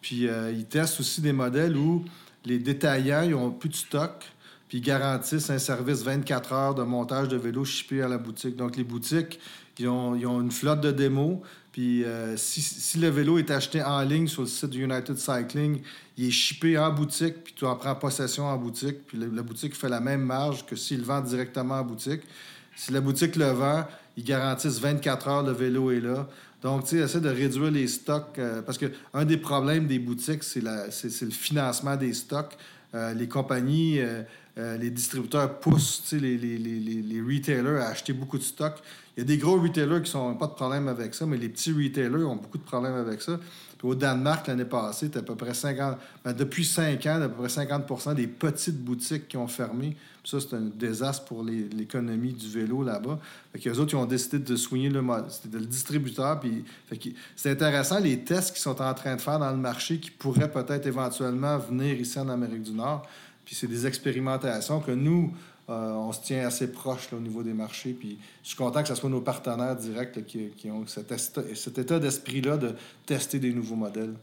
Puis, 0.00 0.26
ils 0.26 0.64
testent 0.64 0.98
aussi 0.98 1.20
des 1.20 1.32
modèles 1.32 1.76
où 1.76 2.04
les 2.44 2.58
détaillants, 2.58 3.22
ils 3.22 3.34
ont 3.34 3.50
plus 3.50 3.68
de 3.68 3.74
stock 3.74 4.24
puis 4.72 4.78
ils 4.78 4.84
garantissent 4.84 5.50
un 5.50 5.58
service 5.58 6.02
24 6.02 6.52
heures 6.54 6.74
de 6.74 6.82
montage 6.82 7.28
de 7.28 7.36
vélo 7.36 7.62
shippé 7.62 8.00
à 8.00 8.08
la 8.08 8.16
boutique. 8.16 8.56
Donc, 8.56 8.78
les 8.78 8.84
boutiques, 8.84 9.38
ils 9.78 9.86
ont, 9.86 10.14
une 10.14 10.50
flotte 10.50 10.80
de 10.80 10.90
démos. 10.90 11.40
Puis, 11.72 12.04
euh, 12.04 12.38
si, 12.38 12.98
le 12.98 13.08
vélo 13.08 13.36
est 13.36 13.50
acheté 13.50 13.82
en 13.82 14.00
ligne 14.00 14.28
sur 14.28 14.40
le 14.40 14.48
site 14.48 14.74
United 14.74 15.18
Cycling, 15.18 15.82
il 16.16 16.28
est 16.28 16.30
shippé 16.30 16.78
en 16.78 16.90
boutique, 16.90 17.44
puis 17.44 17.52
tu 17.54 17.66
en 17.66 17.76
prends 17.76 17.94
possession 17.94 18.46
en 18.46 18.56
boutique. 18.56 19.06
Puis, 19.06 19.18
la 19.18 19.42
boutique 19.42 19.76
fait 19.76 19.90
la 19.90 20.00
même 20.00 20.22
marge 20.22 20.64
que 20.64 20.74
s'il 20.74 21.02
vend 21.02 21.20
directement 21.20 21.74
en 21.74 21.84
boutique. 21.84 22.22
Si 22.74 22.92
la 22.92 23.02
boutique 23.02 23.36
le 23.36 23.50
vend, 23.50 23.84
ils 24.16 24.24
garantissent 24.24 24.80
24 24.80 25.28
heures, 25.28 25.42
le 25.42 25.52
vélo 25.52 25.90
est 25.90 26.00
là. 26.00 26.26
Donc, 26.62 26.84
tu 26.84 26.90
sais, 26.90 27.04
essaie 27.04 27.20
de 27.20 27.28
réduire 27.28 27.70
les 27.70 27.88
stocks. 27.88 28.38
Euh, 28.38 28.62
parce 28.62 28.78
que 28.78 28.86
un 29.12 29.24
des 29.24 29.36
problèmes 29.36 29.86
des 29.86 29.98
boutiques, 29.98 30.44
c'est 30.44 30.62
le 30.62 31.30
financement 31.30 31.96
des 31.96 32.12
stocks. 32.12 32.56
Euh, 32.94 33.14
les 33.14 33.26
compagnies, 33.26 34.00
euh, 34.00 34.22
les 34.56 34.90
distributeurs 34.90 35.60
poussent 35.60 36.12
les, 36.12 36.36
les, 36.36 36.58
les, 36.58 36.78
les, 36.80 37.20
retailers 37.20 37.80
à 37.80 37.88
acheter 37.88 38.12
beaucoup 38.12 38.36
de 38.36 38.42
stock. 38.42 38.74
Il 39.16 39.20
y 39.20 39.22
a 39.22 39.26
des 39.26 39.36
gros 39.38 39.60
retailers 39.60 40.02
qui 40.02 40.16
n'ont 40.16 40.34
pas 40.34 40.46
de 40.46 40.52
problème 40.52 40.88
avec 40.88 41.14
ça, 41.14 41.26
mais 41.26 41.36
les 41.36 41.48
petits 41.50 41.72
retailers 41.72 42.24
ont 42.24 42.36
beaucoup 42.36 42.58
de 42.58 42.62
problèmes 42.62 42.94
avec 42.94 43.20
ça. 43.20 43.38
au 43.82 43.94
Danemark, 43.94 44.46
l'année 44.46 44.64
passée, 44.64 45.10
à 45.14 45.22
peu 45.22 45.34
près 45.34 45.52
50... 45.52 45.98
Ben, 46.24 46.32
depuis 46.32 46.64
5 46.64 47.04
ans, 47.06 47.20
à 47.22 47.28
peu 47.28 47.36
près 47.36 47.48
50 47.50 48.14
des 48.14 48.26
petites 48.26 48.82
boutiques 48.82 49.28
qui 49.28 49.36
ont 49.36 49.48
fermé. 49.48 49.96
ça, 50.24 50.38
c'est 50.40 50.54
un 50.54 50.62
désastre 50.62 51.26
pour 51.26 51.44
l'économie 51.44 52.32
du 52.32 52.48
vélo 52.48 52.82
là-bas. 52.82 53.18
Fait 53.54 53.70
autres, 53.70 53.92
ils 53.92 53.96
ont 53.96 54.06
décidé 54.06 54.38
de 54.38 54.56
soigner 54.56 54.88
le, 54.88 55.02
le 55.02 55.66
distributeur. 55.66 56.40
C'est 57.36 57.50
intéressant, 57.50 58.00
les 58.00 58.20
tests 58.20 58.52
qu'ils 58.52 58.62
sont 58.62 58.80
en 58.80 58.94
train 58.94 59.16
de 59.16 59.20
faire 59.20 59.38
dans 59.38 59.50
le 59.50 59.58
marché 59.58 59.98
qui 59.98 60.10
pourraient 60.10 60.50
peut-être 60.50 60.86
éventuellement 60.86 61.58
venir 61.58 62.00
ici 62.00 62.18
en 62.18 62.30
Amérique 62.30 62.62
du 62.62 62.72
Nord. 62.72 63.06
Puis 63.44 63.54
c'est 63.54 63.66
des 63.66 63.86
expérimentations 63.86 64.80
que 64.80 64.92
nous, 64.92 65.32
euh, 65.68 65.92
on 65.92 66.12
se 66.12 66.22
tient 66.22 66.46
assez 66.46 66.70
proche 66.72 67.08
au 67.12 67.20
niveau 67.20 67.42
des 67.42 67.52
marchés. 67.52 67.92
Puis 67.92 68.18
je 68.42 68.48
suis 68.48 68.56
content 68.56 68.82
que 68.82 68.88
ce 68.88 68.94
soit 68.94 69.10
nos 69.10 69.20
partenaires 69.20 69.76
directs 69.76 70.24
qui, 70.26 70.70
ont 70.70 70.86
cet, 70.86 71.14
cet 71.54 71.78
état 71.78 71.98
d'esprit-là 71.98 72.56
de 72.56 72.74
tester 73.06 73.38
des 73.38 73.52
nouveaux 73.52 73.76
modèles. 73.76 74.14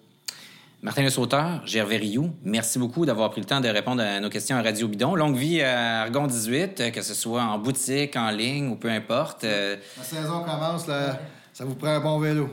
Martin 0.81 1.03
Le 1.03 1.09
Sauteur, 1.09 1.61
Gervais 1.67 1.97
Rioux, 1.97 2.31
merci 2.45 2.79
beaucoup 2.79 3.05
d'avoir 3.05 3.31
pris 3.31 3.41
le 3.41 3.47
temps 3.47 3.59
de 3.59 3.67
répondre 3.67 4.01
à 4.01 4.21
nos 4.21 4.29
questions 4.29 4.55
à 4.55 4.61
Radio 4.61 4.87
Bidon. 4.87 5.13
Longue 5.13 5.35
vie 5.35 5.61
à 5.61 6.03
Argon 6.03 6.25
18, 6.25 6.93
que 6.93 7.01
ce 7.01 7.13
soit 7.13 7.43
en 7.43 7.59
boutique, 7.59 8.15
en 8.15 8.29
ligne 8.29 8.69
ou 8.69 8.75
peu 8.75 8.89
importe. 8.89 9.43
La 9.43 10.03
saison 10.03 10.41
commence, 10.45 10.87
là 10.87 11.19
Ça 11.59 11.65
vous 11.65 11.75
prend 11.75 11.89
un 11.89 11.99
bon 11.99 12.19
vélo. 12.19 12.47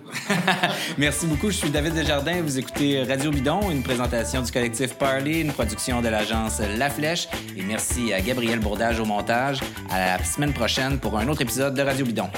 Merci 0.99 1.27
beaucoup. 1.27 1.49
Je 1.49 1.57
suis 1.59 1.71
David 1.71 1.95
Desjardins. 1.95 2.43
Vous 2.43 2.59
écoutez 2.59 3.05
Radio 3.05 3.31
Bidon, 3.31 3.71
une 3.71 3.85
présentation 3.85 4.43
du 4.43 4.51
collectif 4.51 4.95
Parley, 4.95 5.43
une 5.43 5.53
production 5.53 6.03
de 6.03 6.09
l'agence 6.09 6.61
La 6.77 6.91
Flèche. 6.91 7.29
Et 7.57 7.63
merci 7.63 8.13
à 8.13 8.21
Gabriel 8.21 8.59
Bourdage 8.59 8.99
au 8.99 9.05
montage. 9.05 9.61
À 9.91 10.19
la 10.19 10.25
semaine 10.25 10.53
prochaine 10.53 10.99
pour 10.99 11.17
un 11.17 11.29
autre 11.29 11.43
épisode 11.43 11.75
de 11.75 11.83
Radio 11.83 12.05
Bidon. 12.05 12.29